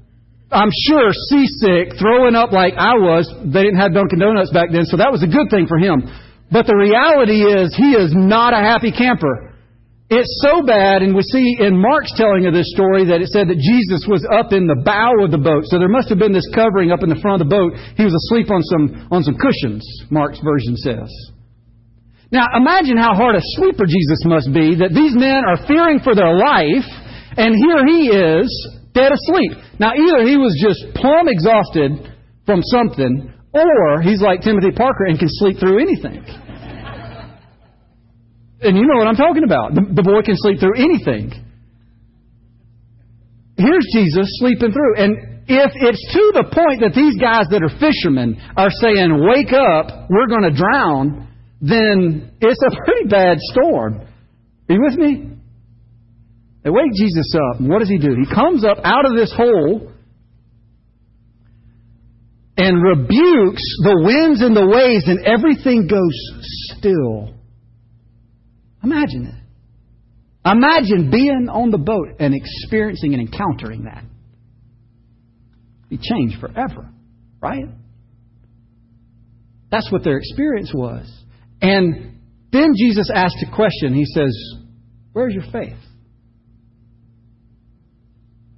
I'm 0.49 0.73
sure 0.87 1.13
seasick, 1.29 1.99
throwing 1.99 2.33
up 2.33 2.51
like 2.51 2.73
I 2.73 2.97
was. 2.97 3.29
They 3.45 3.61
didn't 3.61 3.77
have 3.77 3.93
Dunkin' 3.93 4.17
Donuts 4.17 4.49
back 4.49 4.71
then, 4.71 4.85
so 4.89 4.97
that 4.97 5.11
was 5.11 5.21
a 5.21 5.29
good 5.29 5.51
thing 5.51 5.67
for 5.67 5.77
him. 5.77 6.09
But 6.49 6.65
the 6.65 6.73
reality 6.73 7.45
is, 7.45 7.75
he 7.77 7.93
is 7.93 8.09
not 8.15 8.57
a 8.57 8.61
happy 8.63 8.89
camper. 8.89 9.48
It's 10.09 10.41
so 10.41 10.65
bad, 10.65 11.05
and 11.05 11.13
we 11.13 11.21
see 11.21 11.61
in 11.61 11.77
Mark's 11.77 12.09
telling 12.17 12.49
of 12.49 12.53
this 12.53 12.73
story 12.73 13.05
that 13.13 13.21
it 13.21 13.29
said 13.29 13.45
that 13.45 13.61
Jesus 13.61 14.09
was 14.09 14.25
up 14.25 14.57
in 14.57 14.65
the 14.65 14.81
bow 14.81 15.13
of 15.21 15.29
the 15.29 15.37
boat. 15.37 15.69
So 15.69 15.77
there 15.77 15.91
must 15.91 16.09
have 16.09 16.17
been 16.17 16.33
this 16.33 16.49
covering 16.49 16.89
up 16.89 17.05
in 17.05 17.13
the 17.13 17.21
front 17.21 17.37
of 17.37 17.45
the 17.45 17.53
boat. 17.53 17.77
He 17.93 18.09
was 18.09 18.17
asleep 18.25 18.49
on 18.49 18.65
some, 18.65 19.05
on 19.13 19.21
some 19.21 19.37
cushions, 19.37 19.85
Mark's 20.09 20.41
version 20.41 20.73
says. 20.81 21.13
Now 22.33 22.49
imagine 22.57 22.97
how 22.97 23.13
hard 23.13 23.37
a 23.37 23.45
sleeper 23.53 23.85
Jesus 23.85 24.25
must 24.25 24.49
be 24.49 24.81
that 24.81 24.97
these 24.97 25.13
men 25.13 25.45
are 25.45 25.61
fearing 25.69 26.01
for 26.01 26.17
their 26.17 26.33
life, 26.33 26.89
and 27.37 27.53
here 27.53 27.85
he 27.85 28.09
is, 28.09 28.49
dead 28.97 29.13
asleep. 29.13 29.61
Now 29.77 29.93
either 29.93 30.25
he 30.25 30.41
was 30.41 30.57
just 30.57 30.89
plumb 30.97 31.29
exhausted 31.29 32.17
from 32.49 32.65
something, 32.65 33.29
or 33.53 34.01
he's 34.01 34.25
like 34.25 34.41
Timothy 34.41 34.73
Parker 34.73 35.05
and 35.05 35.21
can 35.21 35.29
sleep 35.29 35.61
through 35.61 35.85
anything. 35.85 36.25
And 38.61 38.77
you 38.77 38.85
know 38.85 38.97
what 38.97 39.07
I'm 39.07 39.15
talking 39.15 39.43
about. 39.43 39.73
The, 39.73 39.81
the 39.81 40.03
boy 40.03 40.21
can 40.21 40.35
sleep 40.35 40.59
through 40.59 40.75
anything. 40.75 41.31
Here's 43.55 43.87
Jesus 43.91 44.27
sleeping 44.39 44.71
through. 44.71 44.95
And 44.97 45.43
if 45.47 45.71
it's 45.75 46.03
to 46.13 46.23
the 46.35 46.47
point 46.51 46.81
that 46.81 46.93
these 46.93 47.15
guys 47.19 47.47
that 47.51 47.63
are 47.63 47.73
fishermen 47.79 48.39
are 48.55 48.69
saying, 48.69 49.11
Wake 49.19 49.51
up, 49.51 50.07
we're 50.09 50.27
going 50.27 50.47
to 50.47 50.55
drown, 50.55 51.27
then 51.61 52.31
it's 52.39 52.61
a 52.63 52.75
pretty 52.85 53.09
bad 53.09 53.37
storm. 53.51 54.01
Are 54.69 54.73
you 54.75 54.81
with 54.81 54.97
me? 54.97 55.29
They 56.63 56.69
wake 56.69 56.91
Jesus 56.93 57.33
up, 57.35 57.59
and 57.59 57.69
what 57.69 57.79
does 57.79 57.89
he 57.89 57.97
do? 57.97 58.15
He 58.19 58.33
comes 58.33 58.65
up 58.65 58.77
out 58.83 59.05
of 59.05 59.15
this 59.15 59.33
hole 59.35 59.91
and 62.57 62.83
rebukes 62.83 63.63
the 63.83 64.01
winds 64.03 64.41
and 64.41 64.55
the 64.55 64.67
waves, 64.67 65.07
and 65.07 65.25
everything 65.25 65.87
goes 65.87 66.13
still. 66.77 67.38
Imagine 68.83 69.27
it. 69.27 69.35
Imagine 70.49 71.11
being 71.11 71.47
on 71.51 71.69
the 71.69 71.77
boat 71.77 72.15
and 72.19 72.33
experiencing 72.33 73.13
and 73.13 73.21
encountering 73.21 73.83
that. 73.83 74.03
Be 75.89 75.97
changed 75.97 76.39
forever, 76.39 76.89
right? 77.41 77.65
That's 79.71 79.91
what 79.91 80.03
their 80.03 80.17
experience 80.17 80.71
was. 80.73 81.11
And 81.61 82.19
then 82.51 82.73
Jesus 82.77 83.11
asked 83.13 83.37
a 83.45 83.55
question. 83.55 83.93
He 83.93 84.05
says, 84.05 84.31
Where's 85.13 85.33
your 85.33 85.43
faith? 85.51 85.77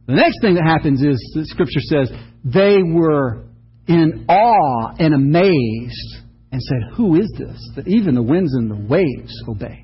The 0.08 0.13
next 0.13 0.42
thing 0.42 0.56
that 0.56 0.66
happens 0.66 1.01
is 1.01 1.32
the 1.34 1.46
scripture 1.46 1.80
says 1.80 2.12
they 2.44 2.80
were 2.84 3.46
in 3.88 4.25
awe 4.28 4.94
and 5.00 5.13
amazed 5.13 6.25
and 6.51 6.62
said, 6.62 6.96
Who 6.98 7.16
is 7.16 7.32
this 7.38 7.58
that 7.75 7.88
even 7.88 8.16
the 8.16 8.22
winds 8.22 8.54
and 8.54 8.70
the 8.70 8.88
waves 8.88 9.34
obey? 9.48 9.81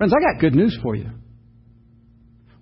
Friends, 0.00 0.14
I 0.16 0.32
got 0.32 0.40
good 0.40 0.54
news 0.54 0.78
for 0.82 0.96
you. 0.96 1.10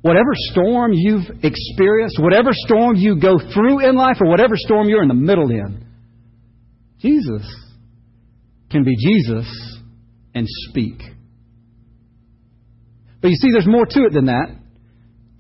Whatever 0.03 0.31
storm 0.51 0.91
you've 0.93 1.23
experienced, 1.45 2.19
whatever 2.19 2.51
storm 2.51 2.97
you 2.97 3.21
go 3.21 3.39
through 3.55 3.89
in 3.89 3.95
life, 3.95 4.17
or 4.21 4.29
whatever 4.29 4.57
storm 4.57 4.89
you're 4.89 5.03
in 5.03 5.09
the 5.09 5.15
middle 5.15 5.49
in, 5.49 5.87
Jesus 6.99 7.47
can 8.73 8.83
be 8.83 8.97
Jesus 8.97 9.47
and 10.35 10.49
speak. 10.49 11.01
But 13.21 13.29
you 13.29 13.37
see, 13.37 13.53
there's 13.53 13.69
more 13.69 13.87
to 13.87 14.01
it 14.01 14.13
than 14.13 14.25
that. 14.25 14.57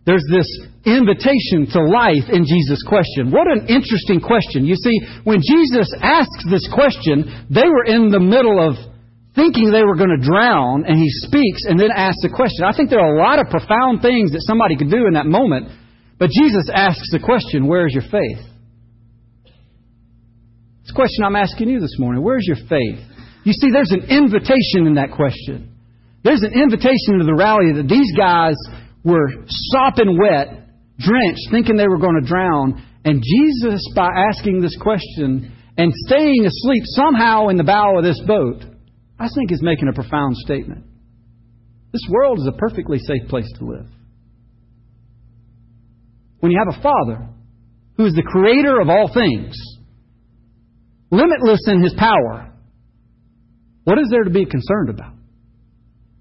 There's 0.06 0.24
this 0.30 0.46
invitation 0.84 1.66
to 1.72 1.82
life 1.82 2.30
in 2.30 2.44
Jesus' 2.46 2.84
question. 2.86 3.32
What 3.32 3.50
an 3.50 3.66
interesting 3.66 4.20
question. 4.20 4.66
You 4.66 4.76
see, 4.76 5.00
when 5.24 5.40
Jesus 5.42 5.92
asks 6.00 6.44
this 6.48 6.68
question, 6.72 7.46
they 7.50 7.66
were 7.66 7.86
in 7.86 8.10
the 8.10 8.20
middle 8.20 8.64
of 8.64 8.76
thinking 9.38 9.70
they 9.70 9.86
were 9.86 9.94
going 9.94 10.10
to 10.10 10.18
drown, 10.18 10.82
and 10.84 10.98
he 10.98 11.08
speaks 11.22 11.62
and 11.64 11.78
then 11.78 11.94
asks 11.94 12.22
the 12.22 12.28
question. 12.28 12.66
I 12.66 12.74
think 12.74 12.90
there 12.90 12.98
are 12.98 13.14
a 13.14 13.22
lot 13.22 13.38
of 13.38 13.46
profound 13.46 14.02
things 14.02 14.34
that 14.34 14.42
somebody 14.42 14.74
could 14.74 14.90
do 14.90 15.06
in 15.06 15.14
that 15.14 15.26
moment, 15.26 15.70
but 16.18 16.30
Jesus 16.34 16.66
asks 16.74 17.06
the 17.14 17.22
question, 17.22 17.70
Where 17.70 17.86
is 17.86 17.94
your 17.94 18.10
faith? 18.10 18.42
It's 20.82 20.90
a 20.90 20.94
question 20.94 21.22
I'm 21.22 21.36
asking 21.36 21.68
you 21.70 21.78
this 21.78 21.94
morning. 21.98 22.22
Where's 22.22 22.44
your 22.46 22.58
faith? 22.66 22.98
You 23.44 23.52
see, 23.52 23.70
there's 23.70 23.92
an 23.92 24.10
invitation 24.10 24.90
in 24.90 24.94
that 24.98 25.12
question. 25.14 25.78
There's 26.24 26.42
an 26.42 26.52
invitation 26.52 27.22
to 27.22 27.24
the 27.24 27.36
rally 27.38 27.78
that 27.78 27.86
these 27.86 28.10
guys 28.18 28.56
were 29.04 29.46
sopping 29.46 30.18
wet, 30.18 30.66
drenched, 30.98 31.46
thinking 31.52 31.76
they 31.76 31.86
were 31.86 32.02
going 32.02 32.20
to 32.20 32.26
drown. 32.26 32.82
And 33.04 33.22
Jesus, 33.22 33.86
by 33.94 34.08
asking 34.10 34.60
this 34.60 34.76
question 34.80 35.54
and 35.76 35.92
staying 36.08 36.44
asleep 36.44 36.82
somehow 36.86 37.48
in 37.48 37.56
the 37.56 37.64
bow 37.64 37.98
of 37.98 38.04
this 38.04 38.20
boat, 38.26 38.64
I 39.18 39.28
think 39.34 39.50
is 39.50 39.62
making 39.62 39.88
a 39.88 39.92
profound 39.92 40.36
statement. 40.36 40.84
This 41.92 42.06
world 42.08 42.38
is 42.38 42.46
a 42.46 42.52
perfectly 42.52 42.98
safe 42.98 43.28
place 43.28 43.50
to 43.58 43.64
live. 43.64 43.86
When 46.40 46.52
you 46.52 46.58
have 46.64 46.78
a 46.78 46.82
Father 46.82 47.28
who 47.96 48.06
is 48.06 48.14
the 48.14 48.22
creator 48.22 48.80
of 48.80 48.88
all 48.88 49.10
things, 49.12 49.56
limitless 51.10 51.60
in 51.66 51.82
his 51.82 51.94
power, 51.94 52.52
what 53.84 53.98
is 53.98 54.08
there 54.10 54.24
to 54.24 54.30
be 54.30 54.44
concerned 54.44 54.90
about? 54.90 55.14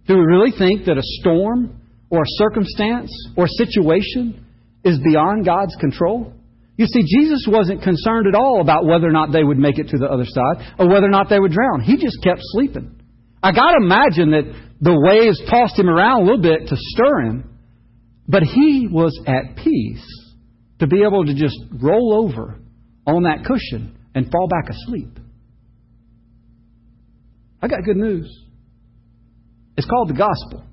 Do 0.07 0.15
we 0.15 0.21
really 0.21 0.51
think 0.57 0.85
that 0.85 0.97
a 0.97 1.03
storm 1.19 1.81
or 2.09 2.21
a 2.21 2.35
circumstance 2.37 3.11
or 3.35 3.47
situation 3.47 4.45
is 4.83 4.99
beyond 4.99 5.45
God's 5.45 5.75
control? 5.75 6.33
You 6.77 6.85
see, 6.85 7.01
Jesus 7.01 7.47
wasn't 7.49 7.81
concerned 7.81 8.27
at 8.27 8.35
all 8.35 8.61
about 8.61 8.85
whether 8.85 9.07
or 9.07 9.11
not 9.11 9.31
they 9.31 9.43
would 9.43 9.57
make 9.57 9.79
it 9.79 9.89
to 9.89 9.97
the 9.97 10.05
other 10.05 10.25
side 10.25 10.75
or 10.77 10.87
whether 10.87 11.07
or 11.07 11.11
not 11.11 11.27
they 11.27 11.39
would 11.39 11.51
drown. 11.51 11.81
He 11.81 11.97
just 11.97 12.21
kept 12.23 12.39
sleeping. 12.43 13.01
I 13.41 13.51
got 13.51 13.71
to 13.71 13.77
imagine 13.83 14.31
that 14.31 14.43
the 14.79 14.93
waves 14.95 15.41
tossed 15.49 15.77
him 15.77 15.89
around 15.89 16.21
a 16.21 16.25
little 16.25 16.41
bit 16.41 16.67
to 16.67 16.75
stir 16.77 17.21
him, 17.21 17.59
but 18.27 18.43
he 18.43 18.87
was 18.89 19.19
at 19.25 19.57
peace 19.57 20.05
to 20.79 20.87
be 20.87 21.01
able 21.01 21.25
to 21.25 21.33
just 21.33 21.57
roll 21.81 22.13
over 22.25 22.59
on 23.07 23.23
that 23.23 23.43
cushion 23.45 23.97
and 24.13 24.31
fall 24.31 24.47
back 24.47 24.69
asleep. 24.69 25.19
I 27.59 27.67
got 27.67 27.83
good 27.83 27.97
news. 27.97 28.29
It's 29.77 29.87
called 29.87 30.09
the 30.09 30.13
gospel. 30.13 30.63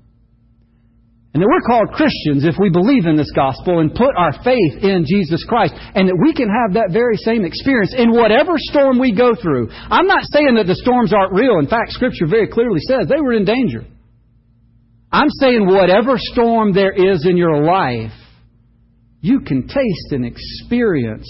And 1.35 1.43
that 1.43 1.51
we're 1.51 1.67
called 1.67 1.91
Christians 1.91 2.47
if 2.47 2.55
we 2.57 2.69
believe 2.69 3.05
in 3.05 3.17
this 3.17 3.35
gospel 3.35 3.83
and 3.83 3.93
put 3.93 4.15
our 4.15 4.31
faith 4.41 4.79
in 4.79 5.03
Jesus 5.05 5.43
Christ. 5.43 5.73
And 5.75 6.07
that 6.07 6.15
we 6.15 6.31
can 6.31 6.47
have 6.47 6.79
that 6.79 6.95
very 6.95 7.17
same 7.17 7.43
experience 7.43 7.93
in 7.93 8.15
whatever 8.15 8.53
storm 8.55 8.99
we 8.99 9.11
go 9.11 9.35
through. 9.35 9.67
I'm 9.69 10.07
not 10.07 10.23
saying 10.31 10.55
that 10.55 10.65
the 10.65 10.79
storms 10.79 11.11
aren't 11.11 11.33
real. 11.33 11.59
In 11.59 11.67
fact, 11.67 11.91
Scripture 11.91 12.25
very 12.25 12.47
clearly 12.47 12.79
says 12.87 13.09
they 13.09 13.19
were 13.19 13.33
in 13.33 13.43
danger. 13.43 13.83
I'm 15.11 15.27
saying 15.41 15.67
whatever 15.67 16.13
storm 16.15 16.71
there 16.71 16.93
is 16.93 17.27
in 17.27 17.35
your 17.35 17.65
life, 17.65 18.15
you 19.19 19.41
can 19.41 19.67
taste 19.67 20.11
and 20.11 20.25
experience 20.25 21.27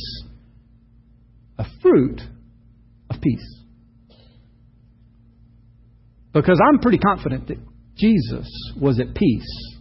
a 1.57 1.65
fruit 1.81 2.21
of 3.09 3.19
peace. 3.19 3.59
Because 6.31 6.61
I'm 6.63 6.77
pretty 6.77 6.99
confident 6.99 7.47
that 7.47 7.57
Jesus 7.97 8.47
was 8.79 8.99
at 8.99 9.15
peace 9.15 9.74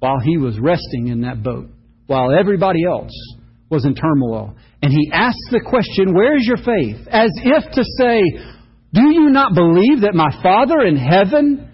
while 0.00 0.20
he 0.20 0.36
was 0.36 0.58
resting 0.60 1.08
in 1.08 1.22
that 1.22 1.42
boat, 1.42 1.68
while 2.06 2.30
everybody 2.38 2.84
else 2.84 3.12
was 3.70 3.84
in 3.84 3.94
turmoil. 3.94 4.54
And 4.82 4.92
he 4.92 5.10
asked 5.12 5.50
the 5.50 5.60
question, 5.60 6.14
Where's 6.14 6.46
your 6.46 6.56
faith? 6.58 7.06
As 7.10 7.30
if 7.42 7.64
to 7.72 7.84
say, 7.98 8.22
Do 8.94 9.10
you 9.10 9.30
not 9.30 9.54
believe 9.54 10.02
that 10.02 10.14
my 10.14 10.30
Father 10.42 10.86
in 10.86 10.96
heaven 10.96 11.68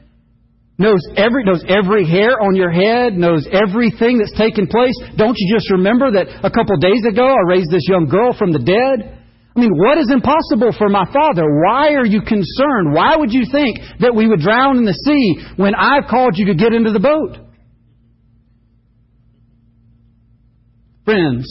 knows 0.79 1.01
every, 1.17 1.45
knows 1.45 1.63
every 1.69 2.09
hair 2.09 2.41
on 2.41 2.57
your 2.57 2.73
head, 2.73 3.15
knows 3.15 3.47
everything 3.47 4.19
that's 4.19 4.37
taken 4.37 4.67
place? 4.67 4.97
Don't 5.17 5.37
you 5.39 5.55
just 5.55 5.71
remember 5.71 6.11
that 6.13 6.27
a 6.43 6.51
couple 6.51 6.77
days 6.79 7.05
ago 7.07 7.29
I 7.29 7.49
raised 7.49 7.71
this 7.71 7.87
young 7.87 8.09
girl 8.09 8.33
from 8.33 8.53
the 8.53 8.65
dead? 8.65 9.21
I 9.55 9.61
mean, 9.61 9.71
what 9.71 9.99
is 9.99 10.11
impossible 10.11 10.75
for 10.77 10.89
my 10.89 11.05
Father? 11.13 11.45
Why 11.47 11.95
are 11.95 12.07
you 12.07 12.23
concerned? 12.23 12.91
Why 12.91 13.15
would 13.15 13.33
you 13.33 13.47
think 13.53 13.79
that 14.01 14.15
we 14.15 14.27
would 14.27 14.41
drown 14.41 14.79
in 14.79 14.85
the 14.85 14.99
sea 14.99 15.55
when 15.55 15.77
I've 15.77 16.11
called 16.11 16.35
you 16.35 16.47
to 16.47 16.55
get 16.55 16.75
into 16.75 16.91
the 16.91 16.99
boat? 16.99 17.44
Friends, 21.05 21.45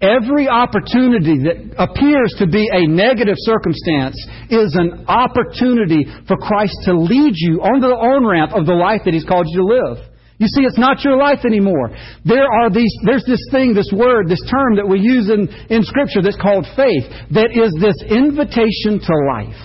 every 0.00 0.48
opportunity 0.48 1.38
that 1.46 1.78
appears 1.78 2.34
to 2.38 2.46
be 2.46 2.68
a 2.72 2.86
negative 2.86 3.36
circumstance 3.38 4.16
is 4.50 4.74
an 4.74 5.06
opportunity 5.06 6.04
for 6.26 6.36
Christ 6.36 6.74
to 6.84 6.98
lead 6.98 7.32
you 7.34 7.62
onto 7.62 7.86
the 7.86 7.94
on 7.94 8.26
ramp 8.26 8.52
of 8.52 8.66
the 8.66 8.74
life 8.74 9.02
that 9.04 9.14
He's 9.14 9.24
called 9.24 9.46
you 9.48 9.62
to 9.62 9.66
live. 9.66 9.98
You 10.38 10.48
see, 10.48 10.62
it's 10.62 10.78
not 10.78 11.02
your 11.02 11.16
life 11.16 11.46
anymore. 11.46 11.96
There 12.24 12.44
are 12.44 12.68
these, 12.68 12.92
there's 13.06 13.24
this 13.24 13.40
thing, 13.50 13.72
this 13.72 13.90
word, 13.94 14.28
this 14.28 14.42
term 14.50 14.76
that 14.76 14.86
we 14.86 15.00
use 15.00 15.30
in, 15.30 15.48
in 15.70 15.82
Scripture 15.82 16.20
that's 16.20 16.36
called 16.36 16.66
faith, 16.76 17.08
that 17.30 17.54
is 17.54 17.72
this 17.80 17.96
invitation 18.04 19.00
to 19.00 19.14
life. 19.32 19.62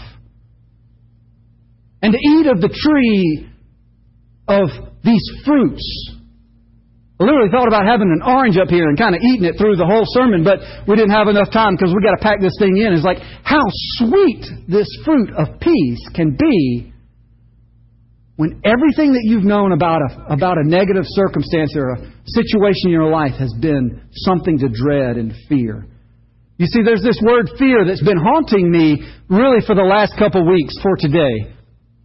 And 2.02 2.14
to 2.14 2.20
eat 2.20 2.48
of 2.48 2.62
the 2.62 2.70
tree 2.70 3.50
of 4.48 4.70
these 5.04 5.24
fruits 5.44 6.21
literally 7.26 7.52
thought 7.52 7.68
about 7.68 7.86
having 7.86 8.10
an 8.10 8.22
orange 8.26 8.58
up 8.58 8.70
here 8.70 8.90
and 8.90 8.98
kind 8.98 9.14
of 9.14 9.22
eating 9.22 9.46
it 9.46 9.58
through 9.58 9.76
the 9.76 9.86
whole 9.86 10.06
sermon, 10.10 10.44
but 10.44 10.60
we 10.88 10.96
didn't 10.96 11.14
have 11.14 11.28
enough 11.28 11.52
time 11.52 11.76
because 11.76 11.94
we 11.94 12.02
got 12.02 12.16
to 12.18 12.24
pack 12.24 12.42
this 12.42 12.56
thing 12.58 12.78
in. 12.78 12.94
It's 12.94 13.06
like 13.06 13.20
how 13.44 13.64
sweet 14.02 14.44
this 14.68 14.88
fruit 15.06 15.30
of 15.38 15.60
peace 15.60 16.04
can 16.16 16.36
be 16.36 16.92
when 18.42 18.62
everything 18.66 19.14
that 19.14 19.22
you've 19.22 19.46
known 19.46 19.72
about 19.72 20.02
a, 20.02 20.34
about 20.34 20.58
a 20.58 20.66
negative 20.66 21.06
circumstance 21.06 21.78
or 21.78 21.94
a 21.94 21.98
situation 22.26 22.90
in 22.90 22.92
your 22.92 23.12
life 23.12 23.38
has 23.38 23.54
been 23.62 24.02
something 24.26 24.58
to 24.58 24.68
dread 24.68 25.18
and 25.18 25.34
fear. 25.48 25.86
You 26.58 26.66
see, 26.66 26.82
there's 26.82 27.04
this 27.04 27.22
word 27.22 27.50
fear 27.58 27.86
that's 27.86 28.02
been 28.02 28.18
haunting 28.18 28.72
me 28.72 28.98
really 29.30 29.62
for 29.66 29.76
the 29.76 29.86
last 29.86 30.18
couple 30.18 30.42
weeks 30.46 30.74
for 30.82 30.96
today. 30.98 31.54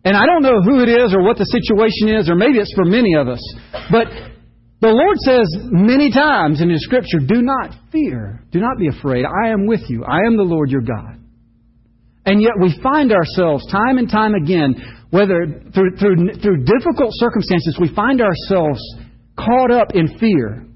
And 0.05 0.17
I 0.17 0.25
don't 0.25 0.43
know 0.43 0.61
who 0.63 0.81
it 0.85 0.89
is 0.89 1.13
or 1.13 1.23
what 1.25 1.37
the 1.37 1.49
situation 1.49 2.15
is, 2.15 2.29
or 2.29 2.37
maybe 2.37 2.59
it's 2.59 2.73
for 2.75 2.85
many 2.85 3.17
of 3.17 3.29
us. 3.29 3.43
But 3.91 4.36
the 4.81 4.89
Lord 4.89 5.17
says 5.21 5.47
many 5.73 6.11
times 6.13 6.61
in 6.61 6.69
His 6.69 6.85
Scripture, 6.85 7.19
do 7.19 7.41
not 7.41 7.75
fear. 7.91 8.43
Do 8.53 8.61
not 8.61 8.79
be 8.79 8.89
afraid. 8.89 9.25
I 9.25 9.49
am 9.49 9.67
with 9.67 9.81
you. 9.89 10.05
I 10.05 10.27
am 10.27 10.37
the 10.37 10.43
Lord 10.43 10.71
your 10.71 10.83
God. 10.83 11.19
And 12.27 12.43
yet 12.43 12.53
we 12.61 12.79
find 12.83 13.13
ourselves 13.13 13.65
time 13.71 13.99
and 13.99 14.11
time 14.11 14.35
again, 14.35 14.75
whether 15.11 15.47
through, 15.73 15.97
through, 15.97 16.35
through 16.43 16.65
difficult 16.65 17.11
circumstances, 17.13 17.79
we 17.81 17.95
find 17.95 18.21
ourselves 18.21 18.81
caught 19.39 19.71
up 19.71 19.89
in 19.95 20.19
fear. 20.19 20.67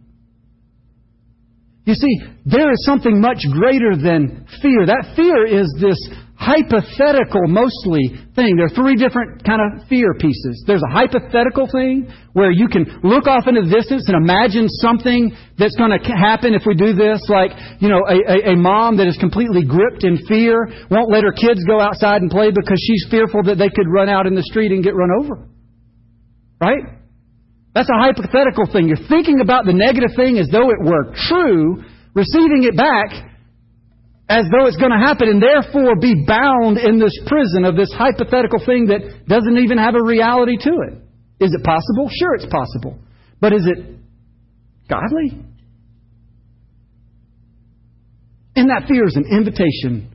You 1.90 1.98
see, 1.98 2.22
there 2.46 2.70
is 2.70 2.86
something 2.86 3.20
much 3.20 3.42
greater 3.50 3.98
than 3.98 4.46
fear. 4.62 4.86
That 4.86 5.10
fear 5.18 5.42
is 5.42 5.66
this 5.82 5.98
hypothetical 6.38 7.50
mostly 7.50 8.14
thing. 8.38 8.54
There 8.54 8.70
are 8.70 8.78
three 8.78 8.94
different 8.94 9.42
kind 9.42 9.58
of 9.58 9.88
fear 9.88 10.14
pieces. 10.14 10.62
There's 10.70 10.86
a 10.86 10.92
hypothetical 10.94 11.66
thing 11.66 12.06
where 12.32 12.54
you 12.54 12.68
can 12.70 12.86
look 13.02 13.26
off 13.26 13.50
into 13.50 13.66
the 13.66 13.74
distance 13.74 14.06
and 14.06 14.14
imagine 14.14 14.70
something 14.78 15.34
that's 15.58 15.74
going 15.74 15.90
to 15.90 15.98
happen 16.14 16.54
if 16.54 16.62
we 16.62 16.78
do 16.78 16.94
this, 16.94 17.26
like, 17.26 17.50
you 17.82 17.90
know, 17.90 18.06
a, 18.06 18.18
a, 18.22 18.52
a 18.54 18.56
mom 18.56 19.02
that 19.02 19.08
is 19.08 19.18
completely 19.18 19.66
gripped 19.66 20.06
in 20.06 20.22
fear, 20.30 20.70
won't 20.94 21.10
let 21.10 21.26
her 21.26 21.34
kids 21.34 21.58
go 21.66 21.80
outside 21.80 22.22
and 22.22 22.30
play 22.30 22.54
because 22.54 22.78
she's 22.86 23.10
fearful 23.10 23.42
that 23.50 23.58
they 23.58 23.68
could 23.68 23.90
run 23.90 24.08
out 24.08 24.30
in 24.30 24.38
the 24.38 24.46
street 24.46 24.70
and 24.70 24.84
get 24.84 24.94
run 24.94 25.10
over. 25.18 25.42
Right? 26.62 26.99
That's 27.74 27.88
a 27.88 27.98
hypothetical 27.98 28.66
thing. 28.72 28.88
You're 28.88 29.08
thinking 29.08 29.40
about 29.40 29.64
the 29.64 29.72
negative 29.72 30.10
thing 30.16 30.38
as 30.38 30.48
though 30.50 30.70
it 30.70 30.82
were 30.82 31.14
true, 31.14 31.84
receiving 32.14 32.66
it 32.66 32.76
back 32.76 33.30
as 34.28 34.46
though 34.50 34.66
it's 34.66 34.76
going 34.76 34.92
to 34.92 34.98
happen, 34.98 35.28
and 35.28 35.42
therefore 35.42 35.96
be 35.98 36.24
bound 36.26 36.78
in 36.78 36.98
this 36.98 37.14
prison 37.26 37.64
of 37.64 37.74
this 37.74 37.92
hypothetical 37.92 38.60
thing 38.64 38.86
that 38.86 39.26
doesn't 39.26 39.58
even 39.58 39.78
have 39.78 39.94
a 39.94 40.02
reality 40.02 40.56
to 40.56 40.70
it. 40.86 40.94
Is 41.44 41.52
it 41.52 41.64
possible? 41.64 42.08
Sure, 42.08 42.34
it's 42.34 42.46
possible. 42.46 42.98
But 43.40 43.52
is 43.52 43.66
it 43.66 43.96
godly? 44.88 45.44
And 48.54 48.70
that 48.70 48.86
fear 48.88 49.04
is 49.06 49.16
an 49.16 49.24
invitation 49.30 50.14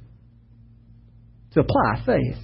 to 1.54 1.60
apply 1.60 2.04
faith. 2.06 2.38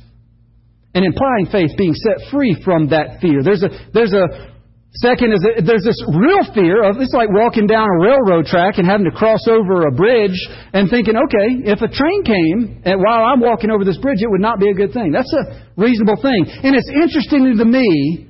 And 0.94 1.06
implying 1.06 1.46
faith 1.52 1.72
being 1.78 1.94
set 1.94 2.30
free 2.32 2.62
from 2.66 2.90
that 2.90 3.22
fear. 3.22 3.44
There's 3.44 3.64
a, 3.64 3.70
there's 3.94 4.14
a 4.14 4.51
second 5.00 5.32
is 5.32 5.40
that 5.40 5.64
there's 5.64 5.88
this 5.88 6.00
real 6.12 6.44
fear 6.52 6.84
of 6.84 7.00
it's 7.00 7.16
like 7.16 7.32
walking 7.32 7.64
down 7.64 7.88
a 7.88 8.00
railroad 8.04 8.44
track 8.44 8.76
and 8.76 8.84
having 8.84 9.08
to 9.08 9.16
cross 9.16 9.48
over 9.48 9.88
a 9.88 9.92
bridge 9.92 10.36
and 10.76 10.92
thinking, 10.92 11.16
okay, 11.16 11.64
if 11.64 11.80
a 11.80 11.88
train 11.88 12.24
came 12.28 12.84
and 12.84 13.00
while 13.00 13.24
I'm 13.24 13.40
walking 13.40 13.72
over 13.72 13.88
this 13.88 13.98
bridge, 13.98 14.20
it 14.20 14.28
would 14.28 14.44
not 14.44 14.60
be 14.60 14.70
a 14.70 14.76
good 14.76 14.92
thing. 14.92 15.16
That's 15.16 15.32
a 15.32 15.64
reasonable 15.80 16.20
thing. 16.20 16.44
And 16.64 16.76
it's 16.76 16.92
interesting 16.92 17.56
to 17.56 17.66
me 17.66 18.28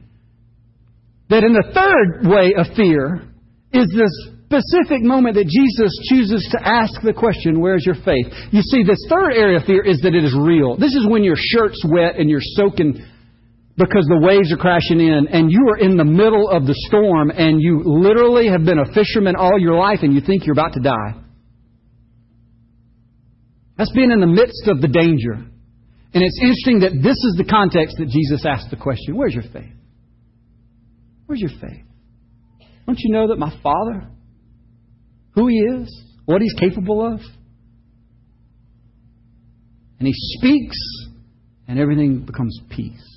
that 1.33 1.43
in 1.43 1.53
the 1.53 1.65
third 1.73 2.29
way 2.29 2.53
of 2.53 2.69
fear 2.77 3.25
is 3.73 3.89
this 3.97 4.13
specific 4.51 5.01
moment 5.01 5.35
that 5.35 5.47
Jesus 5.47 5.91
chooses 6.11 6.43
to 6.51 6.59
ask 6.61 7.01
the 7.01 7.13
question, 7.13 7.61
Where's 7.61 7.85
your 7.85 7.95
faith? 7.95 8.27
You 8.51 8.61
see, 8.61 8.83
this 8.83 8.99
third 9.09 9.31
area 9.33 9.57
of 9.57 9.65
fear 9.65 9.81
is 9.81 10.01
that 10.01 10.13
it 10.13 10.23
is 10.23 10.35
real. 10.37 10.75
This 10.75 10.93
is 10.93 11.07
when 11.09 11.23
your 11.23 11.39
shirt's 11.39 11.81
wet 11.87 12.19
and 12.19 12.29
you're 12.29 12.43
soaking 12.43 12.99
because 13.77 14.05
the 14.07 14.19
waves 14.19 14.51
are 14.51 14.57
crashing 14.57 14.99
in 14.99 15.27
and 15.27 15.51
you 15.51 15.67
are 15.69 15.77
in 15.77 15.97
the 15.97 16.05
middle 16.05 16.49
of 16.49 16.65
the 16.65 16.75
storm 16.87 17.31
and 17.31 17.61
you 17.61 17.81
literally 17.85 18.47
have 18.47 18.65
been 18.65 18.79
a 18.79 18.93
fisherman 18.93 19.35
all 19.35 19.57
your 19.57 19.75
life 19.75 19.99
and 20.01 20.13
you 20.13 20.21
think 20.21 20.45
you're 20.45 20.53
about 20.53 20.73
to 20.73 20.81
die. 20.81 21.15
That's 23.77 23.91
being 23.91 24.11
in 24.11 24.19
the 24.19 24.27
midst 24.27 24.67
of 24.67 24.81
the 24.81 24.87
danger. 24.87 25.33
And 26.13 26.23
it's 26.23 26.39
interesting 26.41 26.79
that 26.81 27.01
this 27.01 27.15
is 27.15 27.35
the 27.37 27.45
context 27.49 27.95
that 27.97 28.09
Jesus 28.09 28.45
asked 28.45 28.69
the 28.69 28.75
question 28.75 29.15
Where's 29.15 29.33
your 29.33 29.43
faith? 29.43 29.73
Where's 31.25 31.39
your 31.39 31.49
faith? 31.49 31.85
Don't 32.85 32.99
you 32.99 33.13
know 33.13 33.29
that 33.29 33.37
my 33.37 33.57
Father 33.63 34.07
who 35.33 35.47
He 35.47 35.57
is, 35.57 36.03
what 36.25 36.41
He's 36.41 36.53
capable 36.59 37.05
of. 37.05 37.19
And 39.99 40.07
He 40.07 40.13
speaks, 40.13 40.77
and 41.67 41.79
everything 41.79 42.25
becomes 42.25 42.59
peace. 42.69 43.07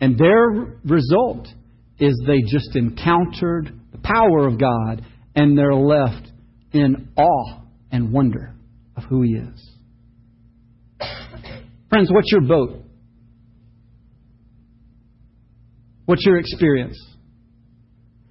And 0.00 0.18
their 0.18 0.78
result 0.84 1.48
is 1.98 2.20
they 2.26 2.40
just 2.42 2.74
encountered 2.74 3.72
the 3.92 3.98
power 3.98 4.46
of 4.46 4.58
God, 4.58 5.04
and 5.34 5.56
they're 5.56 5.74
left 5.74 6.26
in 6.72 7.08
awe 7.16 7.60
and 7.92 8.12
wonder 8.12 8.54
of 8.96 9.04
who 9.04 9.22
He 9.22 9.32
is. 9.32 9.70
Friends, 11.90 12.10
what's 12.10 12.30
your 12.30 12.42
boat? 12.42 12.84
What's 16.06 16.24
your 16.24 16.38
experience? 16.38 16.98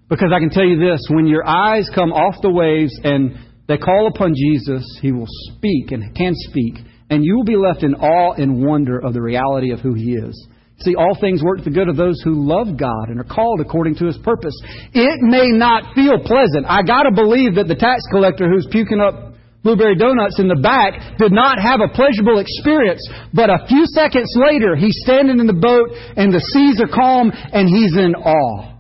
Because 0.09 0.31
I 0.35 0.39
can 0.39 0.49
tell 0.49 0.65
you 0.65 0.79
this 0.79 1.05
when 1.09 1.27
your 1.27 1.45
eyes 1.45 1.89
come 1.93 2.11
off 2.11 2.41
the 2.41 2.49
waves 2.49 2.97
and 3.03 3.35
they 3.67 3.77
call 3.77 4.07
upon 4.07 4.33
Jesus, 4.33 4.83
He 5.01 5.11
will 5.11 5.27
speak 5.27 5.91
and 5.91 6.15
can 6.15 6.33
speak, 6.35 6.75
and 7.09 7.23
you 7.23 7.35
will 7.37 7.43
be 7.43 7.55
left 7.55 7.83
in 7.83 7.93
awe 7.93 8.33
and 8.33 8.65
wonder 8.65 8.97
of 8.97 9.13
the 9.13 9.21
reality 9.21 9.71
of 9.71 9.81
who 9.81 9.93
He 9.93 10.13
is. 10.13 10.47
See, 10.81 10.95
all 10.95 11.17
things 11.19 11.43
work 11.43 11.59
for 11.59 11.65
the 11.65 11.75
good 11.75 11.89
of 11.89 11.97
those 11.97 12.21
who 12.23 12.47
love 12.47 12.79
God 12.79 13.09
and 13.09 13.19
are 13.19 13.27
called 13.27 13.59
according 13.59 13.95
to 13.95 14.05
His 14.05 14.17
purpose. 14.19 14.55
It 14.93 15.19
may 15.19 15.51
not 15.51 15.93
feel 15.93 16.23
pleasant. 16.23 16.65
I 16.67 16.83
gotta 16.83 17.11
believe 17.11 17.55
that 17.55 17.67
the 17.67 17.75
tax 17.75 18.03
collector 18.11 18.47
who's 18.47 18.67
puking 18.71 19.01
up 19.01 19.35
blueberry 19.61 19.97
donuts 19.97 20.39
in 20.39 20.47
the 20.47 20.55
back 20.55 21.19
did 21.19 21.33
not 21.33 21.59
have 21.59 21.81
a 21.83 21.91
pleasurable 21.91 22.39
experience. 22.39 23.03
But 23.33 23.49
a 23.49 23.67
few 23.67 23.85
seconds 23.91 24.31
later, 24.39 24.77
he's 24.77 24.95
standing 25.03 25.39
in 25.39 25.47
the 25.47 25.59
boat 25.59 25.91
and 26.15 26.31
the 26.31 26.39
seas 26.39 26.79
are 26.79 26.87
calm 26.87 27.31
and 27.35 27.67
he's 27.67 27.97
in 27.97 28.15
awe 28.15 28.79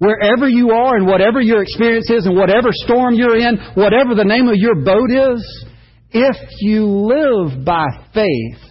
wherever 0.00 0.48
you 0.48 0.70
are 0.70 0.96
and 0.96 1.06
whatever 1.06 1.42
your 1.42 1.62
experience 1.62 2.10
is 2.10 2.24
and 2.24 2.34
whatever 2.34 2.70
storm 2.72 3.14
you're 3.14 3.36
in, 3.36 3.58
whatever 3.74 4.14
the 4.14 4.24
name 4.24 4.48
of 4.48 4.56
your 4.56 4.82
boat 4.82 5.10
is, 5.10 5.66
if 6.10 6.36
you 6.60 6.86
live 6.86 7.66
by 7.66 7.84
faith 8.14 8.69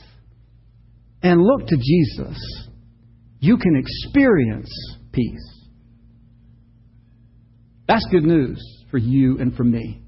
and 1.22 1.42
look 1.42 1.68
to 1.68 1.76
Jesus, 1.76 2.68
you 3.40 3.58
can 3.58 3.76
experience 3.76 4.72
peace. 5.12 5.60
That's 7.88 8.06
good 8.12 8.24
news 8.24 8.60
for 8.92 8.98
you 8.98 9.40
and 9.40 9.56
for 9.56 9.64
me. 9.64 10.04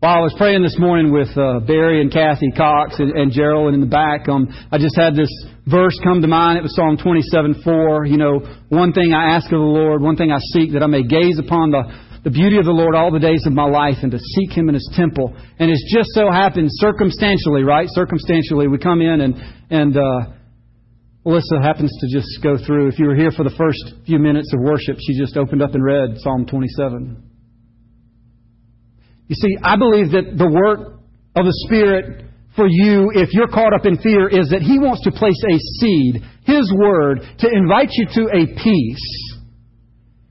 While 0.00 0.18
I 0.18 0.20
was 0.20 0.34
praying 0.38 0.62
this 0.62 0.78
morning 0.78 1.12
with 1.12 1.36
uh, 1.36 1.58
Barry 1.58 2.00
and 2.00 2.12
Kathy 2.12 2.52
Cox 2.56 3.00
and, 3.00 3.10
and 3.10 3.32
Gerald 3.32 3.74
in 3.74 3.80
the 3.80 3.90
back, 3.90 4.28
um, 4.28 4.46
I 4.70 4.78
just 4.78 4.94
had 4.94 5.16
this 5.16 5.28
verse 5.66 5.98
come 6.04 6.22
to 6.22 6.28
mind. 6.28 6.56
It 6.56 6.62
was 6.62 6.76
Psalm 6.76 6.98
27 7.02 7.62
4. 7.64 8.06
You 8.06 8.16
know, 8.16 8.38
one 8.68 8.92
thing 8.92 9.12
I 9.12 9.34
ask 9.34 9.46
of 9.46 9.58
the 9.58 9.66
Lord, 9.66 10.00
one 10.00 10.14
thing 10.14 10.30
I 10.30 10.38
seek, 10.54 10.74
that 10.74 10.84
I 10.84 10.86
may 10.86 11.02
gaze 11.02 11.40
upon 11.40 11.72
the, 11.72 11.82
the 12.28 12.36
beauty 12.36 12.58
of 12.60 12.68
the 12.68 12.76
Lord 12.76 12.92
all 12.92 13.08
the 13.08 13.24
days 13.24 13.48
of 13.48 13.56
my 13.56 13.64
life 13.64 14.04
and 14.04 14.12
to 14.12 14.20
seek 14.20 14.52
Him 14.52 14.68
in 14.68 14.76
His 14.76 14.84
temple. 14.92 15.32
And 15.58 15.70
it's 15.72 15.80
just 15.88 16.12
so 16.12 16.28
happened 16.28 16.68
circumstantially, 16.76 17.64
right? 17.64 17.88
Circumstantially, 17.88 18.68
we 18.68 18.76
come 18.76 19.00
in 19.00 19.24
and, 19.24 19.34
and, 19.70 19.96
uh, 19.96 20.36
Alyssa 21.24 21.60
happens 21.60 21.88
to 21.88 22.06
just 22.12 22.28
go 22.42 22.56
through. 22.60 22.88
If 22.88 22.98
you 22.98 23.06
were 23.06 23.16
here 23.16 23.30
for 23.32 23.44
the 23.44 23.56
first 23.56 23.80
few 24.04 24.18
minutes 24.18 24.52
of 24.52 24.60
worship, 24.60 24.98
she 25.00 25.18
just 25.18 25.36
opened 25.36 25.62
up 25.62 25.74
and 25.74 25.82
read 25.82 26.20
Psalm 26.20 26.44
27. 26.44 27.16
You 29.28 29.34
see, 29.34 29.56
I 29.62 29.76
believe 29.76 30.12
that 30.12 30.36
the 30.36 30.48
work 30.48 31.00
of 31.34 31.44
the 31.44 31.56
Spirit 31.64 32.24
for 32.56 32.66
you, 32.68 33.10
if 33.14 33.32
you're 33.32 33.48
caught 33.48 33.72
up 33.72 33.84
in 33.84 33.96
fear, 33.98 34.28
is 34.28 34.50
that 34.50 34.60
He 34.60 34.78
wants 34.78 35.02
to 35.04 35.12
place 35.12 35.40
a 35.48 35.56
seed, 35.80 36.22
His 36.44 36.72
Word, 36.76 37.20
to 37.40 37.48
invite 37.48 37.88
you 37.92 38.06
to 38.14 38.22
a 38.32 38.46
peace. 38.62 39.27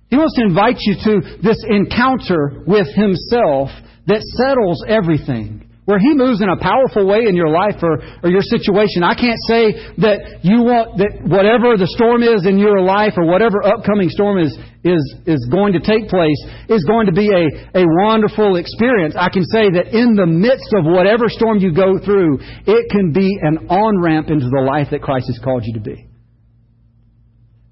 He 0.09 0.15
wants 0.15 0.35
to 0.35 0.43
invite 0.43 0.77
you 0.79 0.95
to 1.03 1.13
this 1.43 1.59
encounter 1.67 2.63
with 2.65 2.87
Himself 2.95 3.69
that 4.07 4.23
settles 4.23 4.83
everything 4.87 5.67
where 5.87 5.99
He 5.99 6.11
moves 6.15 6.41
in 6.43 6.47
a 6.51 6.59
powerful 6.59 7.07
way 7.07 7.27
in 7.27 7.35
your 7.35 7.47
life 7.47 7.79
or, 7.83 7.99
or 8.23 8.29
your 8.29 8.43
situation. 8.43 9.03
I 9.03 9.15
can't 9.15 9.39
say 9.47 9.71
that 10.03 10.43
you 10.43 10.63
want 10.63 10.99
that 10.99 11.23
whatever 11.23 11.75
the 11.75 11.87
storm 11.87 12.23
is 12.23 12.47
in 12.47 12.59
your 12.59 12.83
life 12.83 13.15
or 13.15 13.23
whatever 13.23 13.63
upcoming 13.63 14.11
storm 14.11 14.39
is 14.39 14.51
is 14.83 15.03
is 15.27 15.47
going 15.51 15.75
to 15.75 15.83
take 15.83 16.07
place 16.07 16.39
is 16.67 16.83
going 16.83 17.07
to 17.07 17.15
be 17.15 17.27
a, 17.27 17.83
a 17.83 17.83
wonderful 18.03 18.55
experience. 18.55 19.15
I 19.19 19.27
can 19.27 19.43
say 19.43 19.71
that 19.75 19.91
in 19.91 20.15
the 20.15 20.27
midst 20.27 20.71
of 20.75 20.87
whatever 20.87 21.27
storm 21.27 21.59
you 21.59 21.71
go 21.75 21.99
through, 21.99 22.39
it 22.63 22.91
can 22.91 23.11
be 23.11 23.27
an 23.43 23.67
on 23.67 23.99
ramp 23.99 24.27
into 24.27 24.47
the 24.47 24.63
life 24.63 24.87
that 24.91 25.03
Christ 25.03 25.27
has 25.27 25.39
called 25.43 25.63
you 25.67 25.75
to 25.75 25.83
be. 25.83 26.06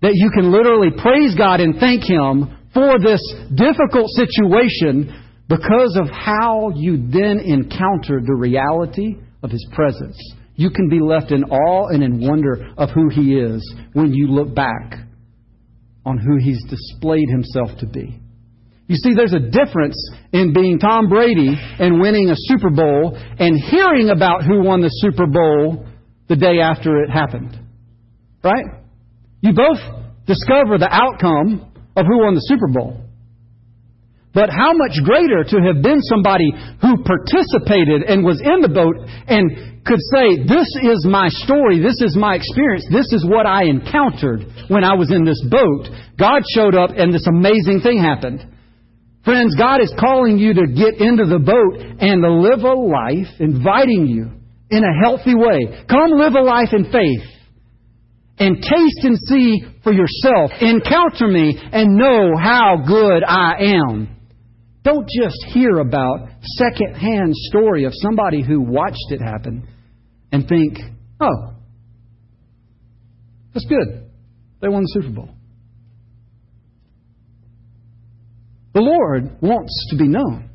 That 0.06 0.14
you 0.14 0.30
can 0.30 0.52
literally 0.52 0.92
praise 1.02 1.34
God 1.34 1.62
and 1.62 1.80
thank 1.80 2.04
Him 2.04 2.56
for 2.76 3.00
this 3.02 3.26
difficult 3.56 4.06
situation 4.14 5.10
because 5.50 5.98
of 6.00 6.12
how 6.12 6.70
you 6.76 7.10
then 7.10 7.40
encounter 7.40 8.22
the 8.22 8.36
reality 8.38 9.16
of 9.42 9.50
His 9.50 9.66
presence, 9.74 10.16
you 10.54 10.70
can 10.70 10.90
be 10.90 11.00
left 11.02 11.32
in 11.32 11.44
awe 11.46 11.88
and 11.88 12.04
in 12.04 12.22
wonder 12.22 12.70
of 12.78 12.92
who 12.92 13.10
He 13.10 13.34
is 13.34 13.66
when 13.94 14.14
you 14.14 14.28
look 14.28 14.54
back 14.54 14.94
on 16.06 16.20
who 16.20 16.38
He's 16.38 16.64
displayed 16.70 17.30
Himself 17.32 17.72
to 17.80 17.88
be. 17.88 18.22
You 18.86 18.98
see, 18.98 19.16
there's 19.16 19.34
a 19.34 19.40
difference 19.40 19.98
in 20.32 20.54
being 20.54 20.78
Tom 20.78 21.10
Brady 21.10 21.56
and 21.80 22.00
winning 22.00 22.30
a 22.30 22.36
Super 22.38 22.70
Bowl 22.70 23.18
and 23.40 23.60
hearing 23.60 24.12
about 24.12 24.44
who 24.44 24.62
won 24.62 24.82
the 24.82 24.92
Super 25.02 25.26
Bowl 25.26 25.88
the 26.30 26.36
day 26.36 26.60
after 26.60 27.02
it 27.02 27.10
happened. 27.10 27.58
Right? 28.44 28.85
You 29.46 29.54
both 29.54 29.78
discover 30.26 30.82
the 30.82 30.90
outcome 30.90 31.70
of 31.94 32.10
who 32.10 32.18
won 32.26 32.34
the 32.34 32.42
Super 32.50 32.66
Bowl. 32.66 32.98
But 34.34 34.50
how 34.50 34.74
much 34.74 34.98
greater 35.06 35.46
to 35.46 35.58
have 35.70 35.86
been 35.86 36.02
somebody 36.02 36.50
who 36.82 37.06
participated 37.06 38.10
and 38.10 38.26
was 38.26 38.42
in 38.42 38.66
the 38.66 38.74
boat 38.74 38.98
and 39.30 39.86
could 39.86 40.02
say, 40.18 40.50
This 40.50 40.66
is 40.82 41.06
my 41.06 41.30
story, 41.46 41.78
this 41.78 42.02
is 42.02 42.18
my 42.18 42.34
experience, 42.42 42.90
this 42.90 43.06
is 43.14 43.22
what 43.22 43.46
I 43.46 43.70
encountered 43.70 44.50
when 44.68 44.84
I 44.84 44.98
was 44.98 45.14
in 45.14 45.24
this 45.24 45.40
boat. 45.46 45.94
God 46.18 46.42
showed 46.58 46.74
up 46.74 46.98
and 46.98 47.14
this 47.14 47.30
amazing 47.30 47.86
thing 47.86 48.02
happened. 48.02 48.42
Friends, 49.24 49.54
God 49.54 49.78
is 49.78 49.94
calling 50.02 50.42
you 50.42 50.58
to 50.58 50.74
get 50.74 50.98
into 50.98 51.30
the 51.30 51.40
boat 51.40 52.02
and 52.02 52.18
to 52.26 52.34
live 52.34 52.66
a 52.66 52.74
life, 52.74 53.30
inviting 53.38 54.10
you 54.10 54.42
in 54.74 54.82
a 54.82 55.06
healthy 55.06 55.38
way. 55.38 55.86
Come 55.86 56.18
live 56.18 56.34
a 56.34 56.42
life 56.42 56.74
in 56.74 56.90
faith 56.90 57.35
and 58.38 58.58
taste 58.58 59.04
and 59.04 59.18
see 59.28 59.64
for 59.84 59.94
yourself. 59.94 60.52
Encounter 60.62 61.28
me 61.28 61.58
and 61.72 61.96
know 61.96 62.32
how 62.38 62.84
good 62.86 63.24
I 63.24 63.54
am. 63.60 64.10
Don't 64.84 65.08
just 65.20 65.44
hear 65.54 65.80
about 65.80 66.30
second-hand 66.42 67.34
story 67.36 67.86
of 67.86 67.94
somebody 67.96 68.44
who 68.44 68.62
watched 68.62 69.10
it 69.10 69.20
happen 69.22 69.68
and 70.32 70.48
think, 70.48 70.78
oh, 71.20 71.56
That's 73.54 73.66
good. 73.66 74.10
They 74.62 74.68
won 74.68 74.84
the 74.84 75.02
Super 75.02 75.14
Bowl. 75.14 75.30
The 78.74 78.82
Lord 78.82 79.38
wants 79.42 79.88
to 79.92 79.98
be 79.98 80.08
known. 80.08 80.50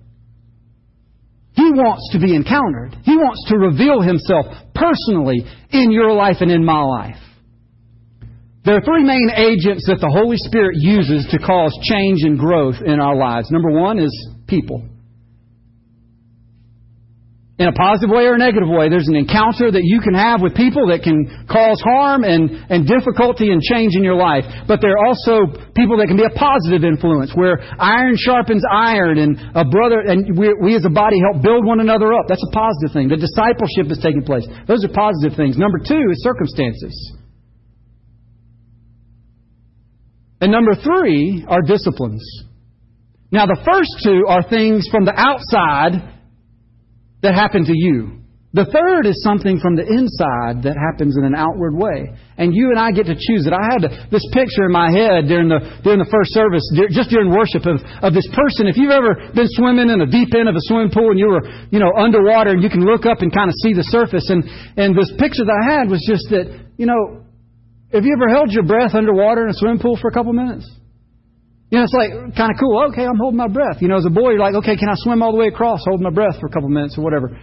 He 1.54 1.70
wants 1.70 2.10
to 2.12 2.18
be 2.18 2.34
encountered. 2.34 2.96
He 3.04 3.16
wants 3.16 3.46
to 3.48 3.56
reveal 3.56 4.02
Himself 4.02 4.46
personally 4.74 5.44
in 5.70 5.90
your 5.90 6.12
life 6.12 6.36
and 6.40 6.50
in 6.50 6.64
my 6.64 6.82
life. 6.82 7.16
There 8.64 8.76
are 8.76 8.82
three 8.82 9.04
main 9.04 9.30
agents 9.34 9.86
that 9.88 10.00
the 10.00 10.12
Holy 10.12 10.36
Spirit 10.36 10.76
uses 10.76 11.26
to 11.32 11.38
cause 11.38 11.72
change 11.82 12.22
and 12.22 12.38
growth 12.38 12.76
in 12.84 13.00
our 13.00 13.16
lives. 13.16 13.50
Number 13.50 13.70
one 13.70 13.98
is 13.98 14.12
people 14.46 14.84
in 17.60 17.68
a 17.68 17.76
positive 17.76 18.08
way 18.08 18.24
or 18.24 18.36
a 18.36 18.40
negative 18.40 18.72
way. 18.72 18.88
There's 18.88 19.08
an 19.12 19.20
encounter 19.20 19.68
that 19.68 19.84
you 19.84 20.00
can 20.00 20.16
have 20.16 20.40
with 20.40 20.56
people 20.56 20.88
that 20.88 21.04
can 21.04 21.28
cause 21.44 21.76
harm 21.84 22.24
and, 22.24 22.48
and 22.72 22.88
difficulty 22.88 23.52
and 23.52 23.60
change 23.60 23.92
in 23.96 24.00
your 24.00 24.16
life. 24.16 24.48
But 24.64 24.80
there 24.80 24.96
are 24.96 25.04
also 25.04 25.44
people 25.76 26.00
that 26.00 26.08
can 26.08 26.16
be 26.16 26.24
a 26.24 26.32
positive 26.32 26.88
influence 26.88 27.36
where 27.36 27.60
iron 27.76 28.16
sharpens 28.16 28.64
iron 28.64 29.20
and 29.20 29.36
a 29.52 29.68
brother, 29.68 30.00
and 30.00 30.32
we, 30.40 30.56
we 30.56 30.72
as 30.72 30.88
a 30.88 30.92
body 30.92 31.20
help 31.20 31.44
build 31.44 31.68
one 31.68 31.84
another 31.84 32.16
up. 32.16 32.32
That's 32.32 32.44
a 32.48 32.52
positive 32.56 32.96
thing. 32.96 33.12
The 33.12 33.20
discipleship 33.20 33.92
is 33.92 34.00
taking 34.00 34.24
place. 34.24 34.48
Those 34.64 34.80
are 34.80 34.92
positive 34.96 35.36
things. 35.36 35.60
Number 35.60 35.84
two 35.84 36.00
is 36.08 36.24
circumstances. 36.24 36.96
And 40.40 40.50
number 40.50 40.74
three 40.74 41.44
are 41.48 41.62
disciplines. 41.62 42.24
Now, 43.30 43.46
the 43.46 43.60
first 43.64 43.90
two 44.02 44.24
are 44.26 44.42
things 44.48 44.88
from 44.90 45.04
the 45.04 45.14
outside 45.14 46.18
that 47.22 47.34
happen 47.34 47.64
to 47.66 47.74
you. 47.74 48.20
The 48.50 48.66
third 48.66 49.06
is 49.06 49.14
something 49.22 49.62
from 49.62 49.78
the 49.78 49.86
inside 49.86 50.66
that 50.66 50.74
happens 50.74 51.14
in 51.14 51.22
an 51.22 51.38
outward 51.38 51.70
way. 51.70 52.10
And 52.34 52.50
you 52.50 52.74
and 52.74 52.82
I 52.82 52.90
get 52.90 53.06
to 53.06 53.14
choose 53.14 53.46
it. 53.46 53.54
I 53.54 53.62
had 53.62 54.10
this 54.10 54.26
picture 54.34 54.66
in 54.66 54.74
my 54.74 54.90
head 54.90 55.30
during 55.30 55.46
the, 55.46 55.62
during 55.86 56.02
the 56.02 56.10
first 56.10 56.34
service, 56.34 56.66
just 56.90 57.14
during 57.14 57.30
worship, 57.30 57.62
of, 57.62 57.78
of 58.02 58.10
this 58.10 58.26
person. 58.34 58.66
If 58.66 58.74
you've 58.74 58.90
ever 58.90 59.14
been 59.38 59.46
swimming 59.54 59.86
in 59.86 60.02
the 60.02 60.10
deep 60.10 60.34
end 60.34 60.50
of 60.50 60.58
a 60.58 60.64
swimming 60.66 60.90
pool 60.90 61.14
and 61.14 61.18
you 61.22 61.30
were, 61.30 61.46
you 61.70 61.78
know, 61.78 61.94
underwater 61.94 62.50
and 62.50 62.58
you 62.58 62.66
can 62.66 62.82
look 62.82 63.06
up 63.06 63.22
and 63.22 63.30
kind 63.30 63.46
of 63.46 63.54
see 63.62 63.70
the 63.70 63.86
surface. 63.86 64.26
And, 64.26 64.42
and 64.74 64.98
this 64.98 65.14
picture 65.14 65.46
that 65.46 65.54
I 65.54 65.78
had 65.78 65.86
was 65.86 66.02
just 66.02 66.26
that, 66.34 66.50
you 66.74 66.90
know, 66.90 67.22
have 67.92 68.04
you 68.04 68.14
ever 68.14 68.28
held 68.28 68.52
your 68.52 68.64
breath 68.64 68.94
underwater 68.94 69.44
in 69.44 69.50
a 69.50 69.54
swimming 69.54 69.80
pool 69.80 69.98
for 70.00 70.08
a 70.08 70.12
couple 70.12 70.32
minutes? 70.32 70.68
You 71.70 71.78
know, 71.78 71.84
it's 71.84 71.94
like 71.94 72.34
kind 72.34 72.50
of 72.50 72.58
cool. 72.58 72.82
Okay, 72.90 73.06
I'm 73.06 73.16
holding 73.16 73.38
my 73.38 73.48
breath. 73.48 73.78
You 73.80 73.88
know, 73.88 73.96
as 73.96 74.06
a 74.06 74.10
boy, 74.10 74.30
you're 74.30 74.42
like, 74.42 74.54
okay, 74.58 74.76
can 74.76 74.88
I 74.88 74.94
swim 74.96 75.22
all 75.22 75.30
the 75.30 75.38
way 75.38 75.46
across, 75.46 75.82
holding 75.86 76.02
my 76.02 76.10
breath 76.10 76.38
for 76.40 76.46
a 76.46 76.50
couple 76.50 76.68
minutes 76.68 76.98
or 76.98 77.02
whatever. 77.02 77.38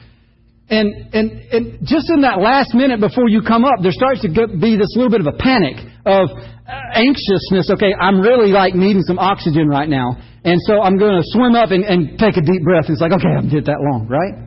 And 0.70 1.16
and 1.16 1.32
and 1.52 1.64
just 1.88 2.12
in 2.12 2.22
that 2.28 2.40
last 2.40 2.76
minute 2.76 3.00
before 3.00 3.30
you 3.30 3.42
come 3.42 3.64
up, 3.64 3.80
there 3.82 3.96
starts 3.96 4.22
to 4.24 4.28
get, 4.28 4.52
be 4.60 4.76
this 4.76 4.92
little 5.00 5.12
bit 5.12 5.22
of 5.24 5.28
a 5.28 5.38
panic 5.40 5.80
of 6.06 6.28
uh, 6.28 6.72
anxiousness. 6.92 7.72
Okay, 7.72 7.96
I'm 7.96 8.20
really 8.20 8.52
like 8.52 8.76
needing 8.76 9.02
some 9.04 9.18
oxygen 9.18 9.70
right 9.70 9.88
now, 9.88 10.20
and 10.44 10.60
so 10.68 10.82
I'm 10.82 10.98
going 11.00 11.16
to 11.16 11.24
swim 11.32 11.56
up 11.56 11.72
and, 11.72 11.86
and 11.86 12.20
take 12.20 12.36
a 12.36 12.44
deep 12.44 12.64
breath. 12.64 12.92
It's 12.92 13.00
like, 13.00 13.14
okay, 13.14 13.32
I 13.32 13.48
did 13.48 13.72
that 13.72 13.80
long, 13.80 14.08
right? 14.12 14.47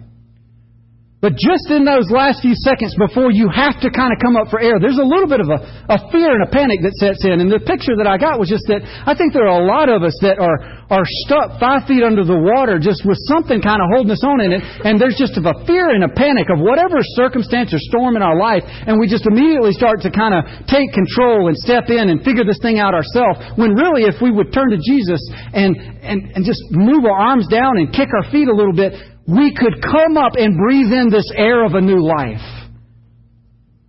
But 1.21 1.37
just 1.37 1.69
in 1.69 1.85
those 1.85 2.09
last 2.09 2.41
few 2.41 2.57
seconds 2.57 2.97
before 2.97 3.29
you 3.29 3.53
have 3.53 3.77
to 3.85 3.93
kind 3.93 4.09
of 4.09 4.17
come 4.25 4.41
up 4.41 4.49
for 4.49 4.57
air, 4.57 4.81
there's 4.81 4.97
a 4.97 5.05
little 5.05 5.29
bit 5.29 5.45
of 5.45 5.53
a, 5.53 5.61
a 5.93 5.99
fear 6.09 6.33
and 6.33 6.49
a 6.49 6.49
panic 6.49 6.81
that 6.81 6.97
sets 6.97 7.21
in. 7.29 7.45
And 7.45 7.53
the 7.53 7.61
picture 7.61 7.93
that 8.01 8.09
I 8.09 8.17
got 8.17 8.41
was 8.41 8.49
just 8.49 8.65
that 8.73 8.81
I 9.05 9.13
think 9.13 9.37
there 9.37 9.45
are 9.45 9.61
a 9.61 9.69
lot 9.69 9.93
of 9.93 10.01
us 10.01 10.17
that 10.25 10.41
are, 10.41 10.57
are 10.89 11.05
stuck 11.29 11.61
five 11.61 11.85
feet 11.85 12.01
under 12.01 12.25
the 12.25 12.41
water 12.41 12.81
just 12.81 13.05
with 13.05 13.21
something 13.29 13.61
kind 13.61 13.85
of 13.85 13.93
holding 13.93 14.17
us 14.17 14.25
on 14.25 14.41
in 14.41 14.57
it. 14.57 14.65
And 14.81 14.97
there's 14.97 15.21
just 15.21 15.37
a 15.37 15.45
fear 15.69 15.93
and 15.93 16.09
a 16.09 16.13
panic 16.17 16.49
of 16.49 16.57
whatever 16.57 17.05
circumstance 17.21 17.77
or 17.77 17.81
storm 17.93 18.17
in 18.17 18.25
our 18.25 18.41
life. 18.41 18.65
And 18.65 18.97
we 18.97 19.05
just 19.05 19.29
immediately 19.29 19.77
start 19.77 20.01
to 20.09 20.11
kind 20.11 20.33
of 20.33 20.49
take 20.73 20.89
control 20.97 21.53
and 21.53 21.57
step 21.61 21.93
in 21.93 22.09
and 22.09 22.25
figure 22.25 22.49
this 22.49 22.65
thing 22.65 22.81
out 22.81 22.97
ourselves. 22.97 23.61
When 23.61 23.77
really, 23.77 24.09
if 24.09 24.25
we 24.25 24.33
would 24.33 24.57
turn 24.57 24.73
to 24.73 24.81
Jesus 24.81 25.21
and, 25.53 25.77
and, 26.01 26.33
and 26.33 26.49
just 26.49 26.65
move 26.73 27.05
our 27.05 27.29
arms 27.37 27.45
down 27.53 27.77
and 27.77 27.93
kick 27.93 28.09
our 28.09 28.25
feet 28.33 28.49
a 28.49 28.57
little 28.57 28.73
bit, 28.73 28.97
we 29.31 29.55
could 29.55 29.81
come 29.83 30.16
up 30.16 30.33
and 30.37 30.57
breathe 30.59 30.93
in 30.93 31.09
this 31.11 31.31
air 31.37 31.64
of 31.64 31.75
a 31.75 31.81
new 31.81 32.03
life. 32.03 32.40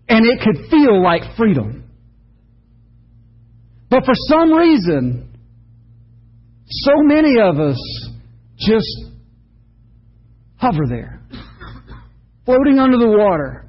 And 0.08 0.26
it 0.26 0.40
could 0.44 0.70
feel 0.70 1.02
like 1.02 1.36
freedom. 1.36 1.90
But 3.90 4.06
for 4.06 4.14
some 4.14 4.54
reason, 4.54 5.34
so 6.66 6.92
many 7.04 7.40
of 7.40 7.60
us 7.60 7.80
just 8.58 9.06
hover 10.58 10.86
there, 10.88 11.22
floating 12.46 12.78
under 12.78 12.98
the 12.98 13.08
water, 13.08 13.68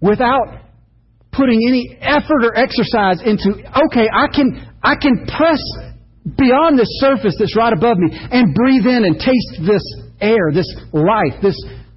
without 0.00 0.60
putting 1.32 1.60
any 1.68 1.96
effort 2.00 2.44
or 2.44 2.56
exercise 2.56 3.22
into, 3.24 3.50
okay, 3.86 4.08
I 4.12 4.26
can, 4.28 4.68
I 4.82 4.94
can 5.00 5.26
press 5.26 5.60
beyond 6.36 6.78
this 6.78 6.88
surface 7.00 7.36
that's 7.38 7.56
right 7.56 7.72
above 7.72 7.96
me 7.98 8.10
and 8.12 8.54
breathe 8.54 8.86
in 8.86 9.04
and 9.04 9.16
taste 9.18 9.66
this 9.66 9.82
air, 10.20 10.52
this 10.52 10.68
life, 10.92 11.40
this 11.42 11.56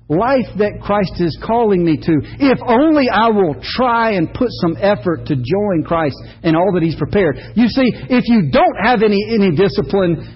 life 0.09 0.49
that 0.57 0.81
Christ 0.81 1.21
is 1.21 1.37
calling 1.45 1.85
me 1.85 1.95
to. 1.97 2.13
If 2.41 2.57
only 2.65 3.05
I 3.07 3.29
will 3.29 3.55
try 3.61 4.17
and 4.17 4.33
put 4.33 4.49
some 4.65 4.75
effort 4.81 5.29
to 5.29 5.37
join 5.37 5.85
Christ 5.85 6.17
and 6.41 6.57
all 6.57 6.73
that 6.73 6.83
He's 6.83 6.97
prepared. 6.97 7.37
You 7.55 7.69
see, 7.69 7.93
if 8.09 8.25
you 8.25 8.49
don't 8.51 8.77
have 8.81 9.03
any, 9.03 9.21
any 9.29 9.55
discipline 9.55 10.35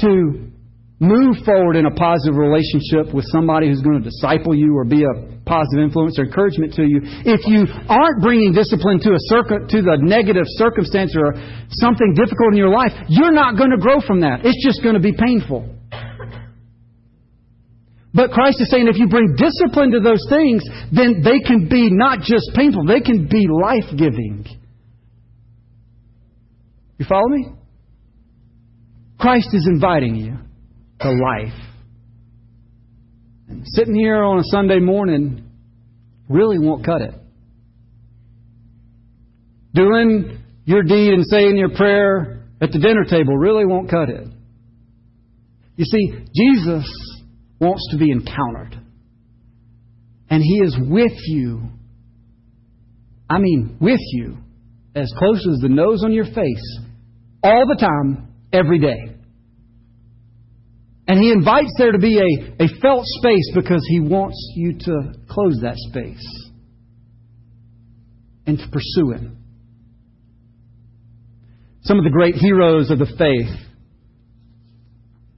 to 0.00 0.48
move 0.98 1.36
forward 1.44 1.76
in 1.76 1.84
a 1.84 1.90
positive 1.90 2.38
relationship 2.38 3.12
with 3.12 3.26
somebody 3.28 3.68
who's 3.68 3.82
going 3.82 4.00
to 4.00 4.08
disciple 4.08 4.54
you 4.54 4.72
or 4.72 4.84
be 4.86 5.04
a 5.04 5.14
positive 5.44 5.82
influence 5.82 6.16
or 6.18 6.24
encouragement 6.24 6.72
to 6.72 6.82
you, 6.86 7.02
if 7.26 7.44
you 7.44 7.66
aren't 7.90 8.22
bringing 8.22 8.54
discipline 8.54 9.02
to 9.02 9.10
a 9.10 9.20
circu- 9.28 9.68
to 9.68 9.82
the 9.82 9.98
negative 10.00 10.46
circumstance 10.56 11.12
or 11.18 11.34
something 11.68 12.14
difficult 12.14 12.54
in 12.54 12.56
your 12.56 12.70
life, 12.70 12.92
you're 13.08 13.34
not 13.34 13.58
going 13.58 13.70
to 13.70 13.82
grow 13.82 14.00
from 14.00 14.20
that. 14.20 14.40
It's 14.46 14.64
just 14.64 14.82
going 14.82 14.94
to 14.94 15.02
be 15.02 15.12
painful. 15.12 15.81
But 18.14 18.30
Christ 18.30 18.60
is 18.60 18.70
saying 18.70 18.88
if 18.88 18.98
you 18.98 19.08
bring 19.08 19.36
discipline 19.36 19.92
to 19.92 20.00
those 20.00 20.24
things, 20.28 20.62
then 20.92 21.22
they 21.22 21.40
can 21.40 21.68
be 21.68 21.88
not 21.90 22.20
just 22.20 22.50
painful, 22.54 22.84
they 22.84 23.00
can 23.00 23.26
be 23.26 23.48
life 23.48 23.90
giving. 23.96 24.44
You 26.98 27.06
follow 27.08 27.28
me? 27.28 27.48
Christ 29.18 29.48
is 29.52 29.66
inviting 29.66 30.16
you 30.16 30.36
to 31.00 31.10
life. 31.10 31.58
And 33.48 33.62
sitting 33.66 33.94
here 33.94 34.22
on 34.22 34.38
a 34.38 34.44
Sunday 34.44 34.78
morning 34.78 35.44
really 36.28 36.58
won't 36.58 36.84
cut 36.84 37.00
it. 37.00 37.14
Doing 39.74 40.38
your 40.64 40.82
deed 40.82 41.14
and 41.14 41.24
saying 41.26 41.56
your 41.56 41.74
prayer 41.74 42.44
at 42.60 42.72
the 42.72 42.78
dinner 42.78 43.04
table 43.04 43.36
really 43.36 43.64
won't 43.64 43.90
cut 43.90 44.10
it. 44.10 44.28
You 45.76 45.84
see, 45.84 46.26
Jesus 46.34 47.21
wants 47.62 47.88
to 47.92 47.96
be 47.96 48.10
encountered. 48.10 48.78
And 50.28 50.42
He 50.42 50.60
is 50.64 50.76
with 50.78 51.16
you. 51.26 51.62
I 53.30 53.38
mean, 53.38 53.76
with 53.80 54.00
you, 54.00 54.38
as 54.94 55.10
close 55.16 55.46
as 55.46 55.60
the 55.60 55.68
nose 55.68 56.02
on 56.04 56.12
your 56.12 56.26
face, 56.26 56.78
all 57.42 57.64
the 57.66 57.76
time, 57.80 58.34
every 58.52 58.78
day. 58.78 59.14
And 61.06 61.18
He 61.20 61.30
invites 61.30 61.72
there 61.78 61.92
to 61.92 61.98
be 61.98 62.18
a, 62.18 62.64
a 62.64 62.68
felt 62.80 63.04
space 63.04 63.52
because 63.54 63.84
He 63.88 64.00
wants 64.00 64.52
you 64.56 64.78
to 64.78 65.12
close 65.28 65.60
that 65.62 65.76
space 65.76 66.50
and 68.46 68.58
to 68.58 68.68
pursue 68.68 69.12
Him. 69.12 69.38
Some 71.82 71.98
of 71.98 72.04
the 72.04 72.10
great 72.10 72.34
heroes 72.34 72.90
of 72.90 72.98
the 72.98 73.06
faith 73.06 73.71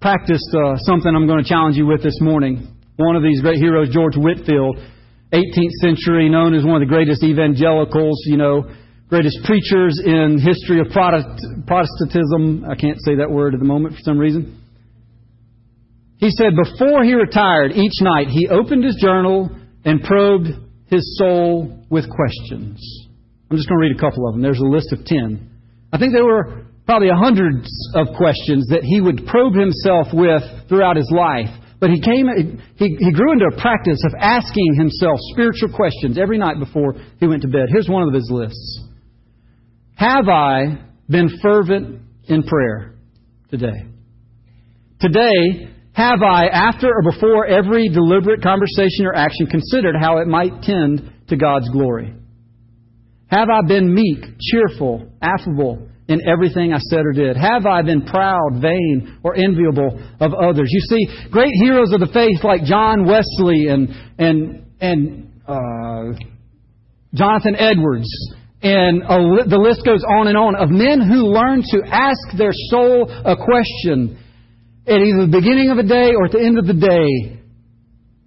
practiced 0.04 0.52
uh, 0.52 0.76
something 0.84 1.16
I'm 1.16 1.26
going 1.26 1.42
to 1.42 1.48
challenge 1.48 1.78
you 1.78 1.86
with 1.86 2.02
this 2.02 2.20
morning. 2.20 2.76
One 2.96 3.16
of 3.16 3.22
these 3.22 3.40
great 3.40 3.56
heroes, 3.56 3.88
George 3.88 4.18
Whitefield, 4.18 4.76
18th 5.32 5.76
century, 5.80 6.28
known 6.28 6.52
as 6.52 6.62
one 6.62 6.76
of 6.76 6.86
the 6.86 6.92
greatest 6.92 7.24
evangelicals, 7.24 8.20
you 8.26 8.36
know, 8.36 8.68
greatest 9.08 9.38
preachers 9.44 9.98
in 10.04 10.38
history 10.38 10.78
of 10.78 10.88
Protestantism. 10.92 12.66
I 12.68 12.74
can't 12.74 13.00
say 13.00 13.16
that 13.16 13.30
word 13.30 13.54
at 13.54 13.60
the 13.60 13.66
moment 13.66 13.94
for 13.94 14.00
some 14.02 14.18
reason. 14.18 14.60
He 16.18 16.28
said 16.28 16.52
before 16.54 17.02
he 17.02 17.14
retired 17.14 17.72
each 17.72 18.02
night, 18.02 18.28
he 18.28 18.46
opened 18.48 18.84
his 18.84 18.98
journal 19.00 19.48
and 19.86 20.02
probed 20.02 20.48
his 20.90 21.16
soul 21.16 21.82
with 21.88 22.04
questions. 22.10 23.08
I'm 23.50 23.56
just 23.56 23.70
going 23.70 23.80
to 23.80 23.88
read 23.88 23.96
a 23.96 24.00
couple 24.00 24.28
of 24.28 24.34
them. 24.34 24.42
There's 24.42 24.60
a 24.60 24.68
list 24.68 24.92
of 24.92 25.02
10. 25.06 25.50
I 25.94 25.96
think 25.96 26.12
there 26.12 26.26
were 26.26 26.66
probably 26.86 27.08
hundreds 27.12 27.68
of 27.94 28.08
questions 28.16 28.68
that 28.68 28.82
he 28.82 29.00
would 29.00 29.26
probe 29.26 29.54
himself 29.54 30.08
with 30.12 30.42
throughout 30.68 30.96
his 30.96 31.10
life. 31.10 31.48
But 31.80 31.90
he 31.90 32.00
came, 32.00 32.28
he, 32.76 32.96
he 32.98 33.12
grew 33.12 33.32
into 33.32 33.46
a 33.46 33.60
practice 33.60 34.00
of 34.06 34.14
asking 34.18 34.74
himself 34.76 35.18
spiritual 35.32 35.72
questions 35.74 36.18
every 36.18 36.38
night 36.38 36.58
before 36.58 36.94
he 37.18 37.26
went 37.26 37.42
to 37.42 37.48
bed. 37.48 37.68
Here's 37.68 37.88
one 37.88 38.06
of 38.06 38.14
his 38.14 38.28
lists 38.30 38.80
Have 39.96 40.28
I 40.28 40.78
been 41.08 41.38
fervent 41.42 42.00
in 42.24 42.42
prayer 42.42 42.94
today? 43.50 43.86
Today, 45.00 45.68
have 45.92 46.22
I, 46.22 46.46
after 46.46 46.88
or 46.88 47.12
before 47.12 47.46
every 47.46 47.88
deliberate 47.88 48.42
conversation 48.42 49.06
or 49.06 49.14
action, 49.14 49.46
considered 49.46 49.96
how 50.00 50.18
it 50.18 50.26
might 50.26 50.62
tend 50.62 51.12
to 51.28 51.36
God's 51.36 51.68
glory? 51.70 52.14
Have 53.26 53.48
I 53.48 53.66
been 53.66 53.92
meek, 53.92 54.24
cheerful, 54.40 55.10
affable 55.20 55.88
in 56.08 56.20
everything 56.28 56.72
I 56.72 56.78
said 56.78 57.00
or 57.00 57.12
did? 57.12 57.36
Have 57.36 57.66
I 57.66 57.82
been 57.82 58.02
proud, 58.02 58.60
vain, 58.60 59.18
or 59.22 59.34
enviable 59.36 59.98
of 60.20 60.34
others? 60.34 60.68
You 60.70 60.80
see, 60.80 61.30
great 61.30 61.52
heroes 61.62 61.92
of 61.92 62.00
the 62.00 62.10
faith 62.12 62.44
like 62.44 62.64
John 62.64 63.06
Wesley 63.06 63.66
and 63.68 63.88
and 64.18 64.66
and 64.80 65.32
uh, 65.46 66.18
Jonathan 67.14 67.56
Edwards, 67.56 68.08
and 68.62 69.02
a, 69.02 69.48
the 69.48 69.58
list 69.58 69.84
goes 69.84 70.04
on 70.04 70.28
and 70.28 70.36
on 70.36 70.56
of 70.56 70.70
men 70.70 71.00
who 71.00 71.32
learned 71.32 71.64
to 71.72 71.80
ask 71.86 72.36
their 72.36 72.52
soul 72.52 73.08
a 73.08 73.36
question 73.36 74.18
at 74.86 75.00
either 75.00 75.24
the 75.24 75.32
beginning 75.32 75.70
of 75.70 75.78
a 75.78 75.86
day 75.86 76.12
or 76.12 76.26
at 76.26 76.32
the 76.32 76.40
end 76.40 76.58
of 76.58 76.66
the 76.66 76.74
day 76.76 77.40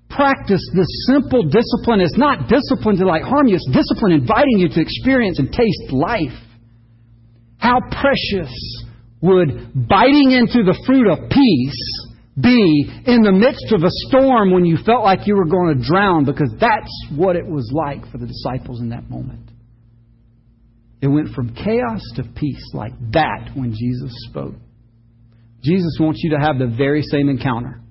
practice 0.10 0.64
this 0.74 0.90
simple 1.06 1.44
discipline. 1.44 2.02
It's 2.02 2.18
not 2.18 2.50
discipline 2.50 2.98
to 2.98 3.06
like 3.06 3.22
harm 3.22 3.48
you, 3.48 3.56
it's 3.56 3.70
discipline 3.70 4.14
inviting 4.14 4.58
you 4.58 4.70
to 4.70 4.82
experience 4.82 5.38
and 5.38 5.52
taste 5.52 5.94
life. 5.94 6.34
How 7.58 7.80
precious 7.82 8.54
would 9.22 9.88
biting 9.88 10.32
into 10.32 10.64
the 10.64 10.78
fruit 10.86 11.12
of 11.12 11.30
peace 11.30 12.08
be 12.40 12.88
in 13.06 13.24
the 13.24 13.32
midst 13.32 13.74
of 13.74 13.84
a 13.84 13.90
storm 13.90 14.52
when 14.52 14.64
you 14.66 14.78
felt 14.86 15.04
like 15.04 15.26
you 15.26 15.36
were 15.36 15.46
going 15.46 15.78
to 15.78 15.84
drown? 15.84 16.26
Because 16.26 16.54
that's 16.60 16.92
what 17.16 17.36
it 17.36 17.46
was 17.46 17.72
like 17.74 18.10
for 18.12 18.18
the 18.18 18.28
disciples 18.28 18.80
in 18.80 18.90
that 18.90 19.10
moment. 19.10 19.50
It 21.02 21.08
went 21.08 21.30
from 21.30 21.54
chaos 21.54 22.02
to 22.16 22.24
peace 22.24 22.72
like 22.74 22.94
that 23.12 23.52
when 23.56 23.74
Jesus 23.74 24.12
spoke. 24.30 24.56
Jesus 25.64 25.98
wants 26.00 26.22
you 26.24 26.32
to 26.32 26.40
have 26.40 26.58
the 26.60 26.74
very 26.76 27.02
same 27.02 27.30
encounter. 27.30 27.82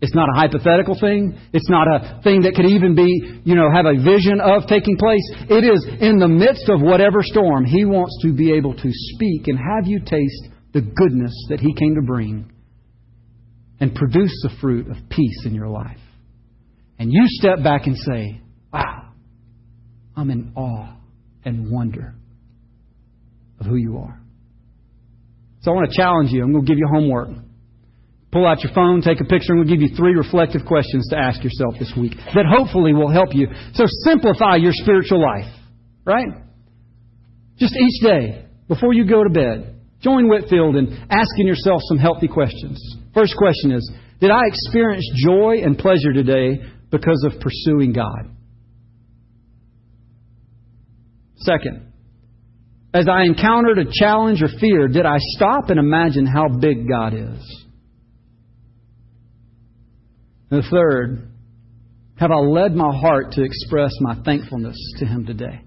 It's 0.00 0.14
not 0.14 0.28
a 0.28 0.38
hypothetical 0.38 0.96
thing. 1.00 1.36
It's 1.52 1.68
not 1.68 1.88
a 1.88 2.20
thing 2.22 2.42
that 2.42 2.54
could 2.54 2.66
even 2.66 2.94
be, 2.94 3.40
you 3.44 3.56
know, 3.56 3.68
have 3.72 3.86
a 3.86 3.94
vision 3.94 4.40
of 4.40 4.68
taking 4.68 4.96
place. 4.96 5.26
It 5.50 5.64
is 5.64 5.84
in 6.00 6.18
the 6.18 6.28
midst 6.28 6.68
of 6.68 6.80
whatever 6.80 7.18
storm. 7.22 7.64
He 7.64 7.84
wants 7.84 8.16
to 8.22 8.32
be 8.32 8.52
able 8.52 8.74
to 8.74 8.90
speak 8.92 9.48
and 9.48 9.58
have 9.58 9.86
you 9.86 9.98
taste 9.98 10.48
the 10.72 10.82
goodness 10.82 11.34
that 11.48 11.58
He 11.58 11.74
came 11.74 11.96
to 11.96 12.02
bring 12.02 12.52
and 13.80 13.94
produce 13.94 14.32
the 14.42 14.50
fruit 14.60 14.88
of 14.88 14.96
peace 15.08 15.44
in 15.44 15.54
your 15.54 15.68
life. 15.68 15.98
And 17.00 17.12
you 17.12 17.22
step 17.26 17.62
back 17.64 17.86
and 17.86 17.96
say, 17.96 18.40
wow, 18.72 19.12
I'm 20.16 20.30
in 20.30 20.52
awe 20.56 20.96
and 21.44 21.72
wonder 21.72 22.14
of 23.58 23.66
who 23.66 23.76
you 23.76 23.98
are. 23.98 24.20
So 25.62 25.72
I 25.72 25.74
want 25.74 25.90
to 25.90 25.96
challenge 25.96 26.30
you. 26.30 26.42
I'm 26.42 26.52
going 26.52 26.64
to 26.64 26.70
give 26.70 26.78
you 26.78 26.86
homework. 26.88 27.30
Pull 28.30 28.46
out 28.46 28.62
your 28.62 28.72
phone, 28.74 29.00
take 29.00 29.20
a 29.20 29.24
picture, 29.24 29.52
and 29.52 29.58
we'll 29.58 29.68
give 29.68 29.80
you 29.80 29.96
three 29.96 30.14
reflective 30.14 30.66
questions 30.66 31.08
to 31.08 31.16
ask 31.16 31.42
yourself 31.42 31.74
this 31.78 31.92
week 31.96 32.12
that 32.34 32.44
hopefully 32.46 32.92
will 32.92 33.10
help 33.10 33.30
you. 33.32 33.48
So 33.72 33.84
simplify 34.04 34.56
your 34.56 34.72
spiritual 34.74 35.22
life, 35.22 35.50
right? 36.04 36.28
Just 37.58 37.74
each 37.74 38.02
day, 38.02 38.44
before 38.68 38.92
you 38.92 39.08
go 39.08 39.24
to 39.24 39.30
bed, 39.30 39.80
join 40.02 40.28
Whitefield 40.28 40.76
in 40.76 41.06
asking 41.10 41.46
yourself 41.46 41.80
some 41.88 41.96
healthy 41.96 42.28
questions. 42.28 42.78
First 43.14 43.34
question 43.36 43.72
is 43.72 43.90
Did 44.20 44.30
I 44.30 44.42
experience 44.44 45.08
joy 45.26 45.62
and 45.64 45.78
pleasure 45.78 46.12
today 46.12 46.60
because 46.90 47.24
of 47.24 47.40
pursuing 47.40 47.94
God? 47.94 48.36
Second, 51.36 51.92
as 52.92 53.08
I 53.08 53.22
encountered 53.22 53.78
a 53.78 53.90
challenge 53.90 54.42
or 54.42 54.48
fear, 54.60 54.88
did 54.88 55.06
I 55.06 55.16
stop 55.18 55.70
and 55.70 55.78
imagine 55.78 56.26
how 56.26 56.48
big 56.48 56.86
God 56.86 57.14
is? 57.14 57.64
And 60.50 60.62
the 60.62 60.68
third, 60.70 61.28
have 62.16 62.30
I 62.30 62.38
led 62.38 62.74
my 62.74 62.90
heart 62.96 63.32
to 63.32 63.42
express 63.42 63.92
my 64.00 64.16
thankfulness 64.24 64.76
to 64.98 65.06
Him 65.06 65.26
today? 65.26 65.60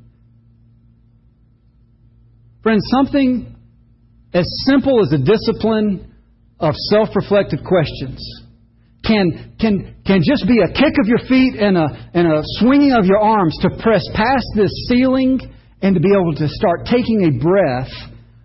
Friends, 2.63 2.83
something 2.91 3.55
as 4.33 4.47
simple 4.65 5.01
as 5.01 5.11
a 5.13 5.17
discipline 5.17 6.13
of 6.59 6.75
self 6.89 7.09
reflective 7.15 7.59
questions 7.65 8.21
can, 9.05 9.55
can, 9.59 9.95
can 10.05 10.21
just 10.23 10.47
be 10.47 10.59
a 10.59 10.67
kick 10.67 10.93
of 11.01 11.07
your 11.07 11.19
feet 11.27 11.55
and 11.59 11.77
a, 11.77 12.09
and 12.13 12.27
a 12.27 12.41
swinging 12.59 12.93
of 12.93 13.05
your 13.05 13.19
arms 13.19 13.57
to 13.61 13.69
press 13.81 14.03
past 14.13 14.45
this 14.55 14.71
ceiling 14.87 15.39
and 15.81 15.95
to 15.95 16.01
be 16.01 16.09
able 16.13 16.35
to 16.35 16.47
start 16.47 16.85
taking 16.85 17.25
a 17.25 17.43
breath 17.43 17.89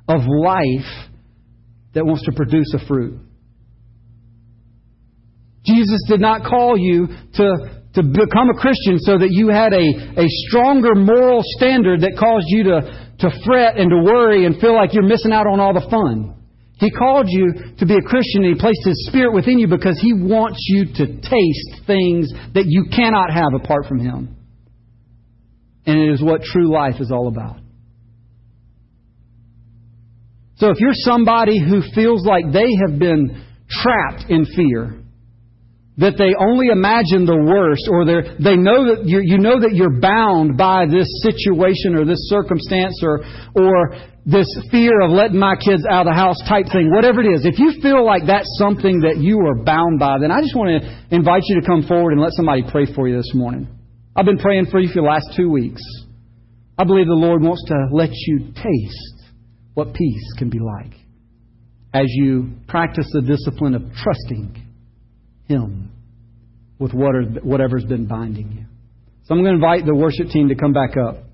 of 0.08 0.22
life 0.26 1.10
that 1.92 2.04
wants 2.04 2.24
to 2.24 2.32
produce 2.32 2.72
a 2.74 2.86
fruit. 2.86 3.20
Jesus 5.66 6.00
did 6.08 6.20
not 6.20 6.44
call 6.44 6.78
you 6.78 7.08
to, 7.34 7.46
to 7.94 8.02
become 8.02 8.50
a 8.50 8.58
Christian 8.58 8.98
so 8.98 9.18
that 9.18 9.30
you 9.30 9.48
had 9.48 9.72
a, 9.72 10.22
a 10.22 10.26
stronger 10.46 10.94
moral 10.94 11.42
standard 11.42 12.02
that 12.02 12.16
caused 12.18 12.46
you 12.48 12.64
to, 12.64 13.08
to 13.20 13.28
fret 13.44 13.76
and 13.76 13.90
to 13.90 13.98
worry 13.98 14.46
and 14.46 14.60
feel 14.60 14.74
like 14.74 14.94
you're 14.94 15.06
missing 15.06 15.32
out 15.32 15.46
on 15.46 15.58
all 15.58 15.74
the 15.74 15.86
fun. 15.90 16.36
He 16.78 16.90
called 16.90 17.26
you 17.28 17.74
to 17.78 17.86
be 17.86 17.94
a 17.94 18.02
Christian 18.02 18.44
and 18.44 18.54
He 18.54 18.60
placed 18.60 18.84
His 18.84 19.08
Spirit 19.08 19.32
within 19.32 19.58
you 19.58 19.66
because 19.66 19.98
He 20.00 20.12
wants 20.12 20.58
you 20.68 20.84
to 20.84 21.06
taste 21.06 21.86
things 21.86 22.30
that 22.52 22.64
you 22.66 22.86
cannot 22.94 23.32
have 23.32 23.54
apart 23.54 23.86
from 23.86 23.98
Him. 23.98 24.36
And 25.86 25.98
it 25.98 26.12
is 26.12 26.22
what 26.22 26.42
true 26.42 26.70
life 26.70 27.00
is 27.00 27.10
all 27.10 27.28
about. 27.28 27.56
So 30.56 30.70
if 30.70 30.78
you're 30.80 30.92
somebody 30.94 31.58
who 31.58 31.82
feels 31.94 32.26
like 32.26 32.52
they 32.52 32.68
have 32.86 32.98
been 32.98 33.44
trapped 33.68 34.30
in 34.30 34.44
fear, 34.44 35.02
that 35.98 36.20
they 36.20 36.36
only 36.36 36.68
imagine 36.68 37.24
the 37.24 37.40
worst 37.40 37.88
or 37.88 38.04
they 38.04 38.56
know 38.56 38.92
that 38.92 39.08
you 39.08 39.24
you 39.24 39.40
know 39.40 39.56
that 39.56 39.72
you're 39.72 39.96
bound 39.96 40.56
by 40.60 40.84
this 40.84 41.08
situation 41.24 41.96
or 41.96 42.04
this 42.04 42.28
circumstance 42.28 43.00
or, 43.00 43.24
or 43.56 43.96
this 44.28 44.44
fear 44.70 45.00
of 45.00 45.10
letting 45.10 45.40
my 45.40 45.56
kids 45.56 45.88
out 45.88 46.04
of 46.04 46.12
the 46.12 46.18
house 46.18 46.36
type 46.44 46.66
thing, 46.68 46.92
whatever 46.92 47.24
it 47.24 47.32
is. 47.32 47.46
If 47.46 47.58
you 47.58 47.80
feel 47.80 48.04
like 48.04 48.26
that's 48.26 48.50
something 48.58 49.08
that 49.08 49.16
you 49.16 49.40
are 49.40 49.56
bound 49.64 49.98
by, 49.98 50.18
then 50.20 50.30
I 50.30 50.42
just 50.42 50.52
want 50.52 50.82
to 50.82 51.14
invite 51.14 51.46
you 51.46 51.60
to 51.60 51.66
come 51.66 51.86
forward 51.88 52.12
and 52.12 52.20
let 52.20 52.34
somebody 52.36 52.66
pray 52.68 52.84
for 52.92 53.08
you 53.08 53.16
this 53.16 53.32
morning. 53.32 53.68
I've 54.14 54.26
been 54.26 54.42
praying 54.42 54.66
for 54.66 54.80
you 54.80 54.88
for 54.88 55.00
the 55.00 55.08
last 55.08 55.32
two 55.36 55.48
weeks. 55.48 55.80
I 56.76 56.84
believe 56.84 57.06
the 57.06 57.16
Lord 57.16 57.40
wants 57.40 57.64
to 57.68 57.88
let 57.92 58.10
you 58.12 58.52
taste 58.52 59.32
what 59.72 59.94
peace 59.94 60.26
can 60.36 60.50
be 60.50 60.58
like 60.58 60.92
as 61.94 62.06
you 62.08 62.50
practice 62.68 63.08
the 63.12 63.22
discipline 63.22 63.74
of 63.74 63.82
trusting 64.02 64.66
him 65.48 65.85
with 66.78 66.92
whatever's 66.92 67.84
been 67.84 68.06
binding 68.06 68.52
you. 68.52 68.64
So 69.24 69.34
I'm 69.34 69.42
going 69.42 69.58
to 69.58 69.64
invite 69.64 69.86
the 69.86 69.94
worship 69.94 70.28
team 70.28 70.48
to 70.48 70.54
come 70.54 70.72
back 70.72 70.96
up. 70.96 71.24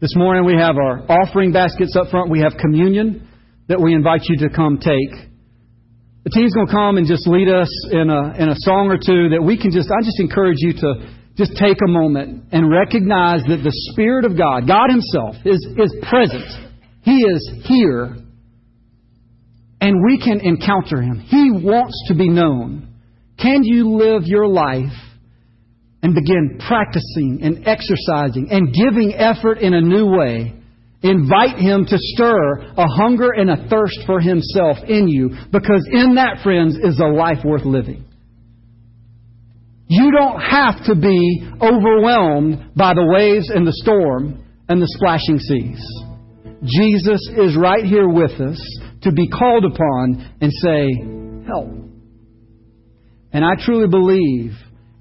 This 0.00 0.14
morning 0.14 0.44
we 0.44 0.54
have 0.54 0.76
our 0.76 1.00
offering 1.10 1.52
baskets 1.52 1.96
up 1.96 2.10
front. 2.10 2.30
We 2.30 2.40
have 2.40 2.52
communion 2.60 3.26
that 3.68 3.80
we 3.80 3.94
invite 3.94 4.22
you 4.28 4.48
to 4.48 4.54
come 4.54 4.78
take. 4.78 5.28
The 6.24 6.30
team's 6.30 6.54
going 6.54 6.66
to 6.66 6.72
come 6.72 6.98
and 6.98 7.06
just 7.06 7.26
lead 7.26 7.48
us 7.48 7.70
in 7.90 8.10
a, 8.10 8.34
in 8.38 8.48
a 8.48 8.54
song 8.58 8.88
or 8.92 8.98
two 8.98 9.30
that 9.30 9.42
we 9.42 9.58
can 9.58 9.72
just, 9.72 9.90
I 9.90 10.04
just 10.04 10.20
encourage 10.20 10.58
you 10.58 10.74
to 10.74 11.10
just 11.36 11.56
take 11.56 11.78
a 11.82 11.90
moment 11.90 12.44
and 12.52 12.70
recognize 12.70 13.42
that 13.48 13.62
the 13.62 13.72
Spirit 13.92 14.24
of 14.24 14.36
God, 14.36 14.68
God 14.68 14.90
Himself, 14.90 15.36
is, 15.44 15.66
is 15.78 15.96
present. 16.02 16.44
He 17.02 17.24
is 17.24 17.50
here 17.64 18.16
and 19.80 20.04
we 20.04 20.18
can 20.18 20.40
encounter 20.40 21.00
Him. 21.00 21.20
He 21.20 21.50
wants 21.50 21.94
to 22.08 22.14
be 22.14 22.28
known. 22.28 22.94
Can 23.38 23.62
you 23.62 23.96
live 23.96 24.22
your 24.24 24.48
life 24.48 24.92
and 26.02 26.14
begin 26.14 26.58
practicing 26.66 27.40
and 27.42 27.66
exercising 27.66 28.48
and 28.50 28.74
giving 28.74 29.14
effort 29.14 29.58
in 29.58 29.74
a 29.74 29.80
new 29.80 30.06
way? 30.06 30.54
Invite 31.02 31.58
Him 31.58 31.86
to 31.86 31.96
stir 31.96 32.58
a 32.76 32.86
hunger 32.88 33.30
and 33.30 33.50
a 33.50 33.68
thirst 33.68 34.00
for 34.06 34.20
Himself 34.20 34.78
in 34.88 35.06
you 35.06 35.30
because 35.52 35.88
in 35.92 36.16
that, 36.16 36.42
friends, 36.42 36.76
is 36.76 36.98
a 36.98 37.06
life 37.06 37.44
worth 37.44 37.64
living. 37.64 38.04
You 39.86 40.10
don't 40.10 40.40
have 40.40 40.84
to 40.86 40.96
be 40.96 41.48
overwhelmed 41.62 42.74
by 42.76 42.94
the 42.94 43.06
waves 43.06 43.48
and 43.48 43.66
the 43.66 43.72
storm 43.72 44.44
and 44.68 44.82
the 44.82 44.88
splashing 44.98 45.38
seas. 45.38 45.80
Jesus 46.64 47.20
is 47.38 47.56
right 47.56 47.84
here 47.84 48.08
with 48.08 48.32
us 48.32 48.60
to 49.02 49.12
be 49.12 49.28
called 49.28 49.64
upon 49.64 50.36
and 50.40 50.52
say, 50.52 51.46
Help. 51.46 51.68
And 53.32 53.44
I 53.44 53.54
truly 53.64 53.88
believe 53.88 54.52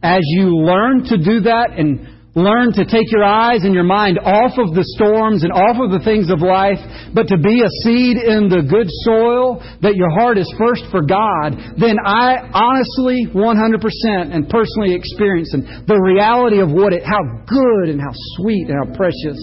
as 0.04 0.22
you 0.22 0.58
learn 0.58 1.04
to 1.06 1.18
do 1.18 1.42
that 1.42 1.72
and 1.78 2.08
learn 2.38 2.72
to 2.72 2.86
take 2.86 3.10
your 3.10 3.24
eyes 3.24 3.66
and 3.66 3.74
your 3.74 3.84
mind 3.84 4.20
off 4.20 4.54
of 4.62 4.76
the 4.78 4.86
storms 4.94 5.44
and 5.44 5.52
off 5.52 5.82
of 5.82 5.90
the 5.90 6.06
things 6.06 6.30
of 6.30 6.40
life, 6.40 6.78
but 7.18 7.26
to 7.28 7.38
be 7.42 7.66
a 7.66 7.72
seed 7.82 8.22
in 8.22 8.46
the 8.46 8.62
good 8.62 8.86
soil, 9.10 9.58
that 9.82 9.98
your 9.98 10.14
heart 10.14 10.38
is 10.38 10.46
first 10.54 10.86
for 10.94 11.02
God, 11.02 11.58
then 11.82 11.98
I 11.98 12.38
honestly, 12.54 13.26
100% 13.34 13.82
and 14.30 14.46
personally 14.46 14.94
experiencing 14.94 15.66
the 15.90 15.98
reality 15.98 16.62
of 16.62 16.70
what 16.70 16.94
it, 16.94 17.02
how 17.02 17.26
good 17.50 17.90
and 17.90 18.00
how 18.00 18.14
sweet 18.38 18.70
and 18.70 18.78
how 18.86 18.94
precious 18.94 19.42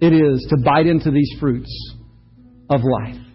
it 0.00 0.16
is 0.16 0.40
to 0.48 0.56
bite 0.64 0.88
into 0.88 1.10
these 1.10 1.28
fruits 1.38 1.70
of 2.70 2.80
life. 2.80 3.29